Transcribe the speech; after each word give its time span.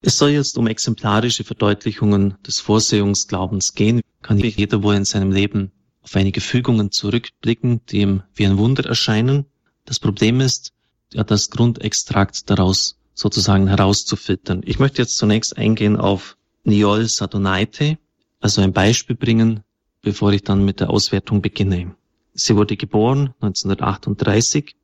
Es 0.00 0.16
soll 0.16 0.30
jetzt 0.30 0.56
um 0.58 0.68
exemplarische 0.68 1.42
Verdeutlichungen 1.42 2.34
des 2.46 2.60
Vorsehungsglaubens 2.60 3.74
gehen. 3.74 4.00
Kann 4.22 4.38
jeder 4.38 4.82
wohl 4.82 4.94
in 4.94 5.04
seinem 5.04 5.32
Leben 5.32 5.72
auf 6.02 6.14
einige 6.14 6.40
Fügungen 6.40 6.92
zurückblicken, 6.92 7.80
die 7.86 8.00
ihm 8.00 8.22
wie 8.34 8.46
ein 8.46 8.58
Wunder 8.58 8.86
erscheinen. 8.86 9.46
Das 9.84 9.98
Problem 9.98 10.40
ist, 10.40 10.72
ja, 11.12 11.24
das 11.24 11.50
Grundextrakt 11.50 12.48
daraus 12.48 12.98
sozusagen 13.14 13.66
herauszufiltern. 13.66 14.62
Ich 14.64 14.78
möchte 14.78 15.02
jetzt 15.02 15.16
zunächst 15.16 15.56
eingehen 15.56 15.96
auf 15.96 16.36
Niol 16.62 17.08
Sadonaite, 17.08 17.98
also 18.40 18.60
ein 18.62 18.72
Beispiel 18.72 19.16
bringen, 19.16 19.64
bevor 20.02 20.32
ich 20.32 20.42
dann 20.42 20.64
mit 20.64 20.78
der 20.78 20.90
Auswertung 20.90 21.42
beginne. 21.42 21.96
Sie 22.34 22.54
wurde 22.54 22.76
geboren 22.76 23.34
1938 23.40 24.76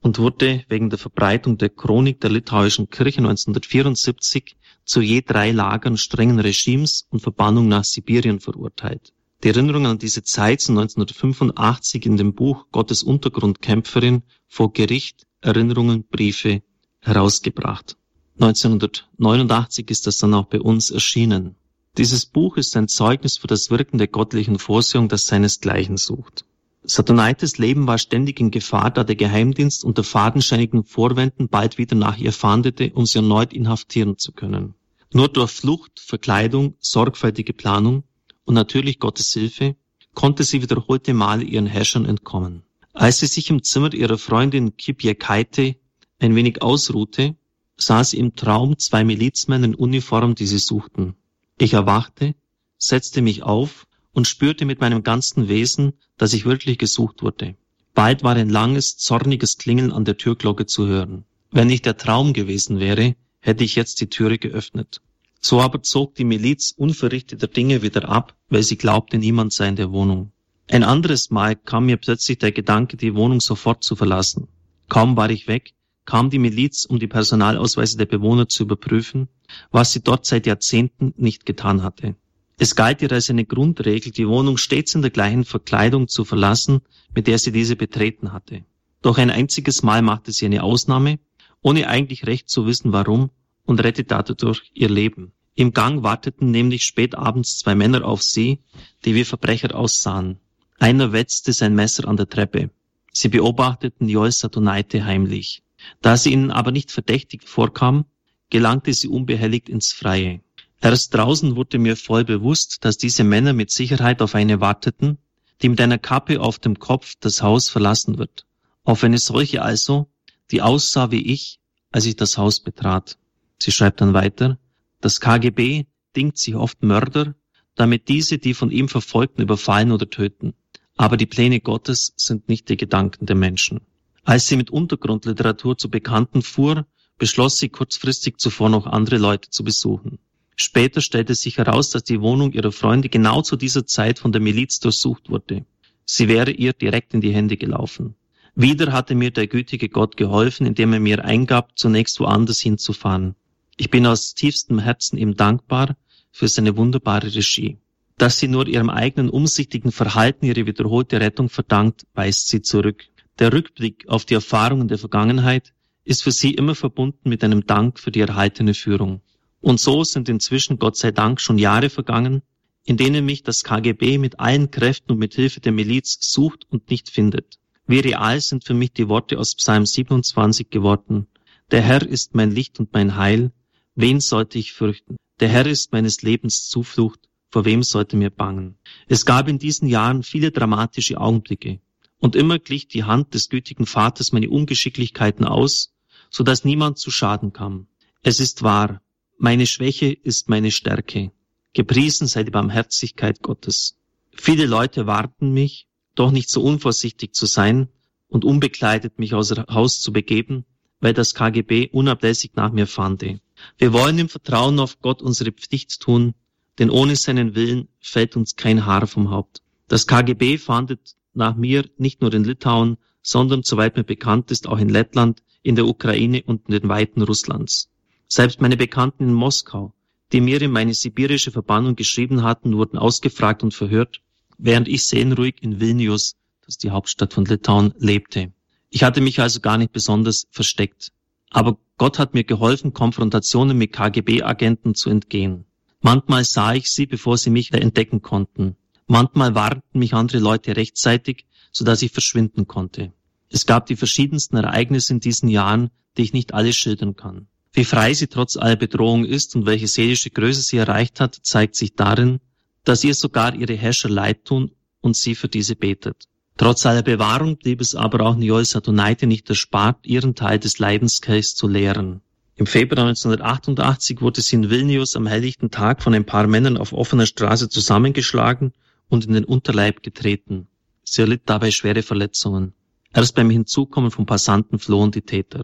und 0.00 0.18
wurde 0.18 0.64
wegen 0.68 0.90
der 0.90 0.98
Verbreitung 0.98 1.58
der 1.58 1.70
Chronik 1.70 2.20
der 2.20 2.30
litauischen 2.30 2.90
Kirche 2.90 3.18
1974 3.18 4.56
zu 4.84 5.00
je 5.00 5.22
drei 5.22 5.50
Lagern 5.50 5.96
strengen 5.96 6.38
Regimes 6.38 7.06
und 7.10 7.20
Verbannung 7.20 7.68
nach 7.68 7.84
Sibirien 7.84 8.40
verurteilt. 8.40 9.12
Die 9.42 9.48
Erinnerungen 9.48 9.86
an 9.86 9.98
diese 9.98 10.22
Zeit 10.22 10.60
sind 10.60 10.78
1985 10.78 12.06
in 12.06 12.16
dem 12.16 12.34
Buch 12.34 12.66
Gottes 12.72 13.02
Untergrundkämpferin 13.02 14.22
vor 14.46 14.72
Gericht, 14.72 15.26
Erinnerungen, 15.40 16.04
Briefe 16.04 16.62
herausgebracht. 17.00 17.96
1989 18.40 19.90
ist 19.90 20.06
das 20.06 20.18
dann 20.18 20.34
auch 20.34 20.46
bei 20.46 20.60
uns 20.60 20.90
erschienen. 20.90 21.56
Dieses 21.96 22.26
Buch 22.26 22.56
ist 22.56 22.76
ein 22.76 22.88
Zeugnis 22.88 23.38
für 23.38 23.46
das 23.46 23.70
Wirken 23.70 23.98
der 23.98 24.08
göttlichen 24.08 24.58
Vorsehung, 24.58 25.08
das 25.08 25.24
seinesgleichen 25.24 25.96
sucht. 25.96 26.44
Saturnaites 26.88 27.58
Leben 27.58 27.88
war 27.88 27.98
ständig 27.98 28.38
in 28.38 28.52
Gefahr, 28.52 28.92
da 28.92 29.02
der 29.02 29.16
Geheimdienst 29.16 29.84
unter 29.84 30.04
fadenscheinigen 30.04 30.84
Vorwänden 30.84 31.48
bald 31.48 31.78
wieder 31.78 31.96
nach 31.96 32.16
ihr 32.16 32.32
fahndete, 32.32 32.92
um 32.92 33.06
sie 33.06 33.18
erneut 33.18 33.52
inhaftieren 33.52 34.18
zu 34.18 34.32
können. 34.32 34.74
Nur 35.12 35.28
durch 35.28 35.50
Flucht, 35.50 35.98
Verkleidung, 35.98 36.76
sorgfältige 36.78 37.52
Planung 37.52 38.04
und 38.44 38.54
natürlich 38.54 39.00
Gottes 39.00 39.32
Hilfe 39.32 39.76
konnte 40.14 40.44
sie 40.44 40.62
wiederholte 40.62 41.12
Male 41.12 41.42
ihren 41.42 41.66
Herrschern 41.66 42.04
entkommen. 42.04 42.62
Als 42.92 43.18
sie 43.18 43.26
sich 43.26 43.50
im 43.50 43.62
Zimmer 43.62 43.92
ihrer 43.92 44.16
Freundin 44.16 44.76
Kipjekaite 44.76 45.76
ein 46.20 46.34
wenig 46.34 46.62
ausruhte, 46.62 47.36
sah 47.76 48.04
sie 48.04 48.18
im 48.18 48.34
Traum 48.36 48.78
zwei 48.78 49.04
Milizmänner 49.04 49.66
in 49.66 49.74
Uniform, 49.74 50.34
die 50.34 50.46
sie 50.46 50.58
suchten. 50.58 51.16
Ich 51.58 51.74
erwachte, 51.74 52.34
setzte 52.78 53.22
mich 53.22 53.42
auf 53.42 53.86
und 54.16 54.26
spürte 54.26 54.64
mit 54.64 54.80
meinem 54.80 55.02
ganzen 55.02 55.46
Wesen, 55.46 55.92
dass 56.16 56.32
ich 56.32 56.46
wirklich 56.46 56.78
gesucht 56.78 57.22
wurde. 57.22 57.54
Bald 57.92 58.22
war 58.22 58.34
ein 58.34 58.48
langes, 58.48 58.96
zorniges 58.96 59.58
Klingeln 59.58 59.92
an 59.92 60.06
der 60.06 60.16
Türglocke 60.16 60.64
zu 60.64 60.86
hören. 60.86 61.26
Wenn 61.50 61.66
nicht 61.66 61.84
der 61.84 61.98
Traum 61.98 62.32
gewesen 62.32 62.80
wäre, 62.80 63.14
hätte 63.40 63.62
ich 63.62 63.76
jetzt 63.76 64.00
die 64.00 64.08
Türe 64.08 64.38
geöffnet. 64.38 65.02
So 65.42 65.60
aber 65.60 65.82
zog 65.82 66.14
die 66.14 66.24
Miliz 66.24 66.72
unverrichteter 66.74 67.46
Dinge 67.46 67.82
wieder 67.82 68.08
ab, 68.08 68.34
weil 68.48 68.62
sie 68.62 68.78
glaubte, 68.78 69.18
niemand 69.18 69.52
sei 69.52 69.68
in 69.68 69.76
der 69.76 69.92
Wohnung. 69.92 70.32
Ein 70.70 70.82
anderes 70.82 71.28
Mal 71.28 71.54
kam 71.54 71.84
mir 71.84 71.98
plötzlich 71.98 72.38
der 72.38 72.52
Gedanke, 72.52 72.96
die 72.96 73.14
Wohnung 73.14 73.42
sofort 73.42 73.84
zu 73.84 73.96
verlassen. 73.96 74.48
Kaum 74.88 75.18
war 75.18 75.28
ich 75.28 75.46
weg, 75.46 75.74
kam 76.06 76.30
die 76.30 76.38
Miliz, 76.38 76.86
um 76.86 76.98
die 76.98 77.06
Personalausweise 77.06 77.98
der 77.98 78.06
Bewohner 78.06 78.48
zu 78.48 78.62
überprüfen, 78.62 79.28
was 79.70 79.92
sie 79.92 80.00
dort 80.00 80.24
seit 80.24 80.46
Jahrzehnten 80.46 81.12
nicht 81.18 81.44
getan 81.44 81.82
hatte. 81.82 82.16
Es 82.58 82.74
galt 82.74 83.02
ihr 83.02 83.12
als 83.12 83.28
eine 83.28 83.44
Grundregel, 83.44 84.12
die 84.12 84.26
Wohnung 84.26 84.56
stets 84.56 84.94
in 84.94 85.02
der 85.02 85.10
gleichen 85.10 85.44
Verkleidung 85.44 86.08
zu 86.08 86.24
verlassen, 86.24 86.80
mit 87.14 87.26
der 87.26 87.38
sie 87.38 87.52
diese 87.52 87.76
betreten 87.76 88.32
hatte. 88.32 88.64
Doch 89.02 89.18
ein 89.18 89.30
einziges 89.30 89.82
Mal 89.82 90.00
machte 90.00 90.32
sie 90.32 90.46
eine 90.46 90.62
Ausnahme, 90.62 91.18
ohne 91.60 91.88
eigentlich 91.88 92.26
recht 92.26 92.48
zu 92.48 92.66
wissen 92.66 92.92
warum, 92.92 93.30
und 93.64 93.80
rettete 93.80 94.08
dadurch 94.08 94.70
ihr 94.72 94.88
Leben. 94.88 95.32
Im 95.54 95.72
Gang 95.72 96.02
warteten 96.02 96.50
nämlich 96.50 96.84
spät 96.84 97.14
abends 97.14 97.58
zwei 97.58 97.74
Männer 97.74 98.04
auf 98.04 98.22
sie, 98.22 98.60
die 99.04 99.14
wie 99.14 99.24
Verbrecher 99.24 99.74
aussahen. 99.74 100.38
Einer 100.78 101.12
wetzte 101.12 101.52
sein 101.52 101.74
Messer 101.74 102.08
an 102.08 102.16
der 102.16 102.28
Treppe. 102.28 102.70
Sie 103.12 103.28
beobachteten 103.28 104.08
Joel 104.08 104.32
Saturnaite 104.32 105.04
heimlich. 105.04 105.62
Da 106.00 106.16
sie 106.16 106.32
ihnen 106.32 106.50
aber 106.50 106.70
nicht 106.70 106.90
verdächtig 106.90 107.42
vorkam, 107.44 108.06
gelangte 108.50 108.92
sie 108.92 109.08
unbehelligt 109.08 109.68
ins 109.68 109.92
Freie. 109.92 110.40
Erst 110.80 111.14
draußen 111.14 111.56
wurde 111.56 111.78
mir 111.78 111.96
voll 111.96 112.24
bewusst, 112.24 112.84
dass 112.84 112.98
diese 112.98 113.24
Männer 113.24 113.52
mit 113.52 113.70
Sicherheit 113.70 114.20
auf 114.22 114.34
eine 114.34 114.60
warteten, 114.60 115.18
die 115.62 115.68
mit 115.68 115.80
einer 115.80 115.98
Kappe 115.98 116.40
auf 116.40 116.58
dem 116.58 116.78
Kopf 116.78 117.14
das 117.20 117.42
Haus 117.42 117.68
verlassen 117.68 118.18
wird. 118.18 118.46
Auf 118.84 119.02
eine 119.02 119.18
solche 119.18 119.62
also, 119.62 120.08
die 120.50 120.62
aussah 120.62 121.10
wie 121.10 121.32
ich, 121.32 121.60
als 121.90 122.06
ich 122.06 122.16
das 122.16 122.38
Haus 122.38 122.60
betrat. 122.60 123.18
Sie 123.58 123.72
schreibt 123.72 124.00
dann 124.00 124.12
weiter, 124.14 124.58
das 125.00 125.20
KGB 125.20 125.86
dingt 126.14 126.38
sich 126.38 126.54
oft 126.54 126.82
Mörder, 126.82 127.34
damit 127.74 128.08
diese 128.08 128.38
die 128.38 128.54
von 128.54 128.70
ihm 128.70 128.88
Verfolgten 128.88 129.42
überfallen 129.42 129.92
oder 129.92 130.08
töten. 130.08 130.54
Aber 130.96 131.16
die 131.16 131.26
Pläne 131.26 131.60
Gottes 131.60 132.12
sind 132.16 132.48
nicht 132.48 132.68
die 132.68 132.76
Gedanken 132.76 133.26
der 133.26 133.36
Menschen. 133.36 133.80
Als 134.24 134.48
sie 134.48 134.56
mit 134.56 134.70
Untergrundliteratur 134.70 135.76
zu 135.76 135.90
Bekannten 135.90 136.42
fuhr, 136.42 136.86
beschloss 137.18 137.58
sie 137.58 137.68
kurzfristig 137.68 138.38
zuvor 138.38 138.70
noch 138.70 138.86
andere 138.86 139.18
Leute 139.18 139.50
zu 139.50 139.62
besuchen. 139.62 140.18
Später 140.56 141.02
stellte 141.02 141.34
sich 141.34 141.58
heraus, 141.58 141.90
dass 141.90 142.02
die 142.02 142.22
Wohnung 142.22 142.52
ihrer 142.52 142.72
Freunde 142.72 143.10
genau 143.10 143.42
zu 143.42 143.56
dieser 143.56 143.86
Zeit 143.86 144.18
von 144.18 144.32
der 144.32 144.40
Miliz 144.40 144.80
durchsucht 144.80 145.28
wurde. 145.28 145.66
Sie 146.06 146.28
wäre 146.28 146.50
ihr 146.50 146.72
direkt 146.72 147.12
in 147.12 147.20
die 147.20 147.34
Hände 147.34 147.58
gelaufen. 147.58 148.14
Wieder 148.54 148.90
hatte 148.92 149.14
mir 149.14 149.30
der 149.30 149.48
gütige 149.48 149.90
Gott 149.90 150.16
geholfen, 150.16 150.66
indem 150.66 150.94
er 150.94 151.00
mir 151.00 151.22
eingab, 151.22 151.78
zunächst 151.78 152.18
woanders 152.20 152.60
hinzufahren. 152.60 153.34
Ich 153.76 153.90
bin 153.90 154.06
aus 154.06 154.32
tiefstem 154.32 154.78
Herzen 154.78 155.18
ihm 155.18 155.36
dankbar 155.36 155.96
für 156.32 156.48
seine 156.48 156.74
wunderbare 156.78 157.34
Regie. 157.34 157.78
Dass 158.16 158.38
sie 158.38 158.48
nur 158.48 158.66
ihrem 158.66 158.88
eigenen 158.88 159.28
umsichtigen 159.28 159.92
Verhalten 159.92 160.46
ihre 160.46 160.64
wiederholte 160.64 161.20
Rettung 161.20 161.50
verdankt, 161.50 162.06
weist 162.14 162.48
sie 162.48 162.62
zurück. 162.62 163.04
Der 163.38 163.52
Rückblick 163.52 164.08
auf 164.08 164.24
die 164.24 164.34
Erfahrungen 164.34 164.88
der 164.88 164.96
Vergangenheit 164.96 165.74
ist 166.04 166.22
für 166.22 166.32
sie 166.32 166.54
immer 166.54 166.74
verbunden 166.74 167.28
mit 167.28 167.44
einem 167.44 167.66
Dank 167.66 168.00
für 168.00 168.10
die 168.10 168.20
erhaltene 168.20 168.72
Führung. 168.72 169.20
Und 169.60 169.80
so 169.80 170.04
sind 170.04 170.28
inzwischen 170.28 170.78
Gott 170.78 170.96
sei 170.96 171.10
Dank 171.10 171.40
schon 171.40 171.58
Jahre 171.58 171.90
vergangen, 171.90 172.42
in 172.84 172.96
denen 172.96 173.24
mich 173.24 173.42
das 173.42 173.64
KGB 173.64 174.18
mit 174.18 174.38
allen 174.38 174.70
Kräften 174.70 175.12
und 175.12 175.18
mit 175.18 175.34
Hilfe 175.34 175.60
der 175.60 175.72
Miliz 175.72 176.18
sucht 176.20 176.66
und 176.70 176.90
nicht 176.90 177.10
findet. 177.10 177.58
Wie 177.86 177.98
real 177.98 178.40
sind 178.40 178.64
für 178.64 178.74
mich 178.74 178.92
die 178.92 179.08
Worte 179.08 179.38
aus 179.38 179.54
Psalm 179.56 179.86
27 179.86 180.70
geworden. 180.70 181.26
Der 181.70 181.82
Herr 181.82 182.06
ist 182.06 182.34
mein 182.34 182.50
Licht 182.50 182.78
und 182.78 182.92
mein 182.92 183.16
Heil. 183.16 183.52
Wen 183.94 184.20
sollte 184.20 184.58
ich 184.58 184.72
fürchten? 184.72 185.16
Der 185.40 185.48
Herr 185.48 185.66
ist 185.66 185.92
meines 185.92 186.22
Lebens 186.22 186.68
Zuflucht. 186.68 187.20
Vor 187.50 187.64
wem 187.64 187.82
sollte 187.82 188.16
mir 188.16 188.30
bangen? 188.30 188.78
Es 189.06 189.24
gab 189.24 189.48
in 189.48 189.58
diesen 189.58 189.88
Jahren 189.88 190.22
viele 190.22 190.50
dramatische 190.50 191.20
Augenblicke. 191.20 191.80
Und 192.18 192.34
immer 192.34 192.58
glich 192.58 192.88
die 192.88 193.04
Hand 193.04 193.34
des 193.34 193.48
gütigen 193.48 193.86
Vaters 193.86 194.32
meine 194.32 194.50
Ungeschicklichkeiten 194.50 195.44
aus, 195.44 195.92
so 196.30 196.42
dass 196.44 196.64
niemand 196.64 196.98
zu 196.98 197.10
Schaden 197.10 197.52
kam. 197.52 197.86
Es 198.22 198.40
ist 198.40 198.62
wahr, 198.62 199.00
meine 199.38 199.66
Schwäche 199.66 200.12
ist 200.12 200.48
meine 200.48 200.70
Stärke. 200.70 201.30
Gepriesen 201.74 202.26
sei 202.26 202.42
die 202.42 202.50
Barmherzigkeit 202.50 203.42
Gottes. 203.42 203.98
Viele 204.32 204.66
Leute 204.66 205.06
warten 205.06 205.52
mich, 205.52 205.88
doch 206.14 206.30
nicht 206.30 206.48
so 206.48 206.62
unvorsichtig 206.62 207.34
zu 207.34 207.46
sein 207.46 207.88
und 208.28 208.44
unbekleidet 208.44 209.18
mich 209.18 209.34
außer 209.34 209.66
Haus 209.68 210.00
zu 210.00 210.12
begeben, 210.12 210.64
weil 211.00 211.12
das 211.12 211.34
KGB 211.34 211.90
unablässig 211.92 212.52
nach 212.54 212.72
mir 212.72 212.86
fahnde. 212.86 213.40
Wir 213.76 213.92
wollen 213.92 214.18
im 214.18 214.28
Vertrauen 214.28 214.80
auf 214.80 215.00
Gott 215.00 215.20
unsere 215.20 215.52
Pflicht 215.52 216.00
tun, 216.00 216.34
denn 216.78 216.90
ohne 216.90 217.16
seinen 217.16 217.54
Willen 217.54 217.88
fällt 218.00 218.36
uns 218.36 218.56
kein 218.56 218.86
Haar 218.86 219.06
vom 219.06 219.30
Haupt. 219.30 219.62
Das 219.88 220.06
KGB 220.06 220.58
fahndet 220.58 221.16
nach 221.34 221.56
mir 221.56 221.84
nicht 221.98 222.22
nur 222.22 222.32
in 222.32 222.44
Litauen, 222.44 222.96
sondern, 223.22 223.62
soweit 223.62 223.96
mir 223.96 224.04
bekannt 224.04 224.50
ist, 224.50 224.66
auch 224.66 224.78
in 224.78 224.88
Lettland, 224.88 225.42
in 225.62 225.74
der 225.74 225.86
Ukraine 225.86 226.42
und 226.44 226.68
in 226.68 226.80
den 226.80 226.88
Weiten 226.88 227.22
Russlands. 227.22 227.90
Selbst 228.28 228.60
meine 228.60 228.76
Bekannten 228.76 229.28
in 229.28 229.34
Moskau, 229.34 229.92
die 230.32 230.40
mir 230.40 230.60
in 230.60 230.72
meine 230.72 230.94
sibirische 230.94 231.52
Verbannung 231.52 231.94
geschrieben 231.94 232.42
hatten, 232.42 232.76
wurden 232.76 232.98
ausgefragt 232.98 233.62
und 233.62 233.72
verhört, 233.72 234.20
während 234.58 234.88
ich 234.88 235.06
seelenruhig 235.06 235.62
in 235.62 235.80
Vilnius, 235.80 236.34
das 236.60 236.74
ist 236.74 236.82
die 236.82 236.90
Hauptstadt 236.90 237.32
von 237.32 237.44
Litauen, 237.44 237.94
lebte. 237.98 238.52
Ich 238.90 239.04
hatte 239.04 239.20
mich 239.20 239.40
also 239.40 239.60
gar 239.60 239.78
nicht 239.78 239.92
besonders 239.92 240.46
versteckt. 240.50 241.12
Aber 241.50 241.78
Gott 241.98 242.18
hat 242.18 242.34
mir 242.34 242.44
geholfen, 242.44 242.92
Konfrontationen 242.92 243.78
mit 243.78 243.92
KGB-Agenten 243.92 244.94
zu 244.94 245.10
entgehen. 245.10 245.64
Manchmal 246.00 246.44
sah 246.44 246.74
ich 246.74 246.90
sie, 246.90 247.06
bevor 247.06 247.38
sie 247.38 247.50
mich 247.50 247.72
entdecken 247.72 248.22
konnten. 248.22 248.76
Manchmal 249.06 249.54
warnten 249.54 249.98
mich 249.98 250.14
andere 250.14 250.38
Leute 250.40 250.76
rechtzeitig, 250.76 251.46
so 251.70 251.84
dass 251.84 252.02
ich 252.02 252.10
verschwinden 252.10 252.66
konnte. 252.66 253.12
Es 253.48 253.66
gab 253.66 253.86
die 253.86 253.96
verschiedensten 253.96 254.56
Ereignisse 254.56 255.12
in 255.12 255.20
diesen 255.20 255.48
Jahren, 255.48 255.90
die 256.16 256.22
ich 256.22 256.32
nicht 256.32 256.54
alle 256.54 256.72
schildern 256.72 257.14
kann. 257.14 257.46
Wie 257.76 257.84
frei 257.84 258.14
sie 258.14 258.26
trotz 258.26 258.56
aller 258.56 258.76
Bedrohung 258.76 259.26
ist 259.26 259.54
und 259.54 259.66
welche 259.66 259.86
seelische 259.86 260.30
Größe 260.30 260.62
sie 260.62 260.78
erreicht 260.78 261.20
hat, 261.20 261.38
zeigt 261.42 261.76
sich 261.76 261.94
darin, 261.94 262.40
dass 262.84 263.04
ihr 263.04 263.12
sogar 263.12 263.54
ihre 263.54 263.74
Herrscher 263.74 264.08
leid 264.08 264.46
tun 264.46 264.70
und 265.02 265.14
sie 265.14 265.34
für 265.34 265.48
diese 265.48 265.76
betet. 265.76 266.24
Trotz 266.56 266.86
aller 266.86 267.02
Bewahrung 267.02 267.58
blieb 267.58 267.82
es 267.82 267.94
aber 267.94 268.24
auch 268.24 268.34
Niol 268.34 268.64
Saturnaite 268.64 269.26
nicht 269.26 269.50
erspart, 269.50 270.06
ihren 270.06 270.34
Teil 270.34 270.58
des 270.58 270.78
Leidenskelchs 270.78 271.54
zu 271.54 271.68
leeren. 271.68 272.22
Im 272.54 272.64
Februar 272.64 273.08
1988 273.08 274.22
wurde 274.22 274.40
sie 274.40 274.56
in 274.56 274.70
Vilnius 274.70 275.14
am 275.14 275.26
helllichten 275.26 275.70
Tag 275.70 276.02
von 276.02 276.14
ein 276.14 276.24
paar 276.24 276.46
Männern 276.46 276.78
auf 276.78 276.94
offener 276.94 277.26
Straße 277.26 277.68
zusammengeschlagen 277.68 278.72
und 279.10 279.26
in 279.26 279.34
den 279.34 279.44
Unterleib 279.44 280.02
getreten. 280.02 280.68
Sie 281.04 281.20
erlitt 281.20 281.42
dabei 281.44 281.70
schwere 281.70 282.02
Verletzungen. 282.02 282.72
Erst 283.12 283.34
beim 283.34 283.50
Hinzukommen 283.50 284.10
von 284.10 284.24
Passanten 284.24 284.78
flohen 284.78 285.10
die 285.10 285.20
Täter. 285.20 285.60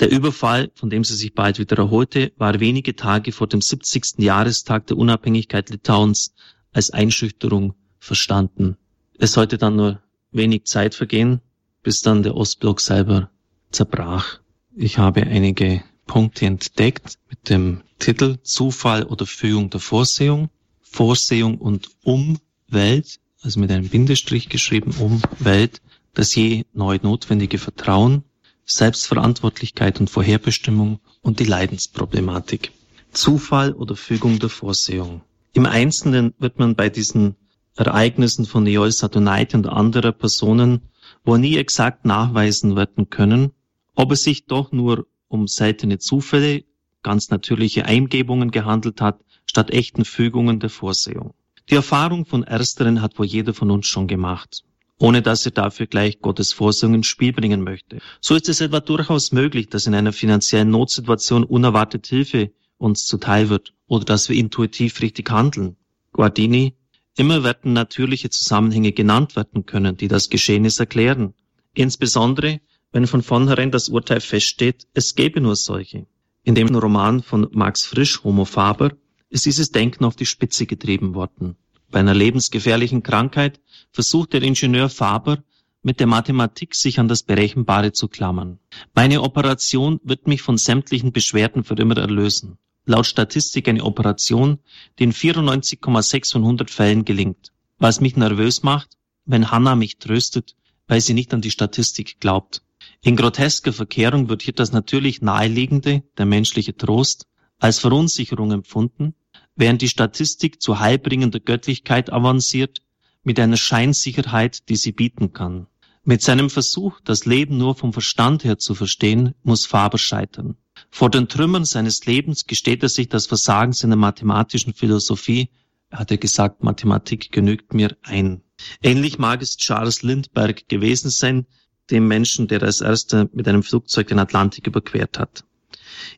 Der 0.00 0.10
Überfall, 0.10 0.72
von 0.74 0.90
dem 0.90 1.04
sie 1.04 1.14
sich 1.14 1.34
bald 1.34 1.58
wieder 1.58 1.78
erholte, 1.78 2.32
war 2.36 2.58
wenige 2.58 2.96
Tage 2.96 3.30
vor 3.30 3.46
dem 3.46 3.60
70. 3.60 4.18
Jahrestag 4.18 4.88
der 4.88 4.96
Unabhängigkeit 4.96 5.70
Litauens 5.70 6.34
als 6.72 6.90
Einschüchterung 6.90 7.74
verstanden. 7.98 8.76
Es 9.18 9.32
sollte 9.32 9.56
dann 9.56 9.76
nur 9.76 10.02
wenig 10.32 10.64
Zeit 10.64 10.96
vergehen, 10.96 11.40
bis 11.82 12.02
dann 12.02 12.24
der 12.24 12.34
Ostblock 12.34 12.80
selber 12.80 13.30
zerbrach. 13.70 14.40
Ich 14.74 14.98
habe 14.98 15.22
einige 15.22 15.84
Punkte 16.06 16.46
entdeckt 16.46 17.18
mit 17.30 17.48
dem 17.48 17.82
Titel 18.00 18.38
Zufall 18.42 19.04
oder 19.04 19.26
Fügung 19.26 19.70
der 19.70 19.80
Vorsehung, 19.80 20.50
Vorsehung 20.80 21.58
und 21.58 21.88
Umwelt, 22.02 23.20
also 23.42 23.60
mit 23.60 23.70
einem 23.70 23.88
Bindestrich 23.88 24.48
geschrieben, 24.48 24.92
Umwelt, 24.98 25.80
das 26.14 26.34
je 26.34 26.64
neu 26.72 26.98
notwendige 27.00 27.58
Vertrauen, 27.58 28.24
Selbstverantwortlichkeit 28.64 30.00
und 30.00 30.10
Vorherbestimmung 30.10 31.00
und 31.22 31.40
die 31.40 31.44
Leidensproblematik. 31.44 32.72
Zufall 33.12 33.72
oder 33.72 33.96
Fügung 33.96 34.38
der 34.38 34.48
Vorsehung. 34.48 35.22
Im 35.52 35.66
Einzelnen 35.66 36.34
wird 36.38 36.58
man 36.58 36.74
bei 36.74 36.88
diesen 36.88 37.36
Ereignissen 37.76 38.44
von 38.44 38.64
Neol 38.64 38.92
Saturnaite 38.92 39.56
und 39.56 39.66
anderer 39.66 40.12
Personen 40.12 40.82
wohl 41.24 41.38
nie 41.38 41.56
exakt 41.56 42.04
nachweisen 42.04 42.76
werden 42.76 43.10
können, 43.10 43.52
ob 43.94 44.12
es 44.12 44.24
sich 44.24 44.46
doch 44.46 44.72
nur 44.72 45.06
um 45.28 45.46
seltene 45.46 45.98
Zufälle, 45.98 46.64
ganz 47.02 47.30
natürliche 47.30 47.84
Eingebungen 47.84 48.50
gehandelt 48.50 49.00
hat, 49.00 49.20
statt 49.46 49.70
echten 49.70 50.04
Fügungen 50.04 50.60
der 50.60 50.70
Vorsehung. 50.70 51.34
Die 51.70 51.74
Erfahrung 51.74 52.26
von 52.26 52.44
ersteren 52.44 53.00
hat 53.00 53.18
wohl 53.18 53.26
jeder 53.26 53.54
von 53.54 53.70
uns 53.70 53.86
schon 53.86 54.06
gemacht, 54.06 54.64
ohne 54.98 55.22
dass 55.22 55.44
er 55.44 55.52
dafür 55.52 55.86
gleich 55.86 56.20
Gottes 56.20 56.52
Vorsehung 56.52 56.94
ins 56.94 57.06
Spiel 57.06 57.32
bringen 57.32 57.62
möchte. 57.62 57.98
So 58.20 58.34
ist 58.34 58.48
es 58.48 58.60
etwa 58.60 58.80
durchaus 58.80 59.32
möglich, 59.32 59.68
dass 59.68 59.86
in 59.86 59.94
einer 59.94 60.12
finanziellen 60.12 60.70
Notsituation 60.70 61.44
unerwartet 61.44 62.06
Hilfe 62.06 62.52
uns 62.78 63.06
zuteil 63.06 63.48
wird 63.48 63.74
oder 63.86 64.04
dass 64.04 64.28
wir 64.28 64.36
intuitiv 64.36 65.00
richtig 65.00 65.30
handeln. 65.30 65.76
Guardini, 66.12 66.74
immer 67.16 67.44
werden 67.44 67.72
natürliche 67.72 68.30
Zusammenhänge 68.30 68.92
genannt 68.92 69.36
werden 69.36 69.66
können, 69.66 69.96
die 69.96 70.08
das 70.08 70.30
Geschehnis 70.30 70.78
erklären. 70.78 71.34
Insbesondere, 71.74 72.60
wenn 72.92 73.06
von 73.06 73.22
vornherein 73.22 73.70
das 73.70 73.88
Urteil 73.88 74.20
feststeht, 74.20 74.86
es 74.94 75.14
gäbe 75.14 75.40
nur 75.40 75.56
solche. 75.56 76.06
In 76.44 76.54
dem 76.54 76.74
Roman 76.74 77.22
von 77.22 77.48
Max 77.52 77.86
Frisch, 77.86 78.22
Homo 78.22 78.44
Faber, 78.44 78.92
ist 79.30 79.46
dieses 79.46 79.72
Denken 79.72 80.04
auf 80.04 80.14
die 80.14 80.26
Spitze 80.26 80.66
getrieben 80.66 81.14
worden. 81.14 81.56
Bei 81.90 82.00
einer 82.00 82.14
lebensgefährlichen 82.14 83.02
Krankheit 83.02 83.60
versucht 83.94 84.32
der 84.32 84.42
Ingenieur 84.42 84.88
Faber 84.88 85.44
mit 85.82 86.00
der 86.00 86.08
Mathematik 86.08 86.74
sich 86.74 86.98
an 86.98 87.06
das 87.06 87.22
Berechenbare 87.22 87.92
zu 87.92 88.08
klammern. 88.08 88.58
Meine 88.92 89.22
Operation 89.22 90.00
wird 90.02 90.26
mich 90.26 90.42
von 90.42 90.58
sämtlichen 90.58 91.12
Beschwerden 91.12 91.62
für 91.62 91.74
immer 91.74 91.96
erlösen. 91.96 92.58
Laut 92.86 93.06
Statistik 93.06 93.68
eine 93.68 93.84
Operation, 93.84 94.58
die 94.98 95.04
in 95.04 95.12
94,6 95.12 96.32
von 96.32 96.42
100 96.42 96.70
Fällen 96.70 97.04
gelingt. 97.04 97.52
Was 97.78 98.00
mich 98.00 98.16
nervös 98.16 98.64
macht, 98.64 98.98
wenn 99.26 99.52
Hannah 99.52 99.76
mich 99.76 99.98
tröstet, 99.98 100.56
weil 100.88 101.00
sie 101.00 101.14
nicht 101.14 101.32
an 101.32 101.40
die 101.40 101.52
Statistik 101.52 102.18
glaubt. 102.18 102.62
In 103.00 103.14
grotesker 103.14 103.72
Verkehrung 103.72 104.28
wird 104.28 104.42
hier 104.42 104.54
das 104.54 104.72
natürlich 104.72 105.22
Naheliegende, 105.22 106.02
der 106.18 106.26
menschliche 106.26 106.76
Trost, 106.76 107.26
als 107.60 107.78
Verunsicherung 107.78 108.50
empfunden, 108.50 109.14
während 109.54 109.82
die 109.82 109.88
Statistik 109.88 110.60
zu 110.60 110.80
heilbringender 110.80 111.38
Göttlichkeit 111.38 112.12
avanciert, 112.12 112.82
mit 113.24 113.40
einer 113.40 113.56
Scheinsicherheit, 113.56 114.68
die 114.68 114.76
sie 114.76 114.92
bieten 114.92 115.32
kann. 115.32 115.66
Mit 116.04 116.22
seinem 116.22 116.50
Versuch, 116.50 117.00
das 117.00 117.24
Leben 117.24 117.56
nur 117.56 117.74
vom 117.74 117.92
Verstand 117.92 118.44
her 118.44 118.58
zu 118.58 118.74
verstehen, 118.74 119.34
muss 119.42 119.66
Faber 119.66 119.98
scheitern. 119.98 120.56
Vor 120.90 121.10
den 121.10 121.28
Trümmern 121.28 121.64
seines 121.64 122.04
Lebens 122.04 122.46
gesteht 122.46 122.82
er 122.82 122.88
sich 122.88 123.08
das 123.08 123.26
Versagen 123.26 123.72
seiner 123.72 123.96
mathematischen 123.96 124.74
Philosophie, 124.74 125.48
er 125.94 126.00
hatte 126.00 126.18
gesagt, 126.18 126.64
Mathematik 126.64 127.30
genügt 127.30 127.72
mir 127.72 127.96
ein. 128.02 128.42
Ähnlich 128.82 129.18
mag 129.18 129.40
es 129.42 129.56
Charles 129.56 130.02
Lindbergh 130.02 130.64
gewesen 130.66 131.08
sein, 131.08 131.46
dem 131.88 132.08
Menschen, 132.08 132.48
der 132.48 132.64
als 132.64 132.80
erster 132.80 133.28
mit 133.32 133.46
einem 133.46 133.62
Flugzeug 133.62 134.08
den 134.08 134.18
Atlantik 134.18 134.66
überquert 134.66 135.20
hat. 135.20 135.44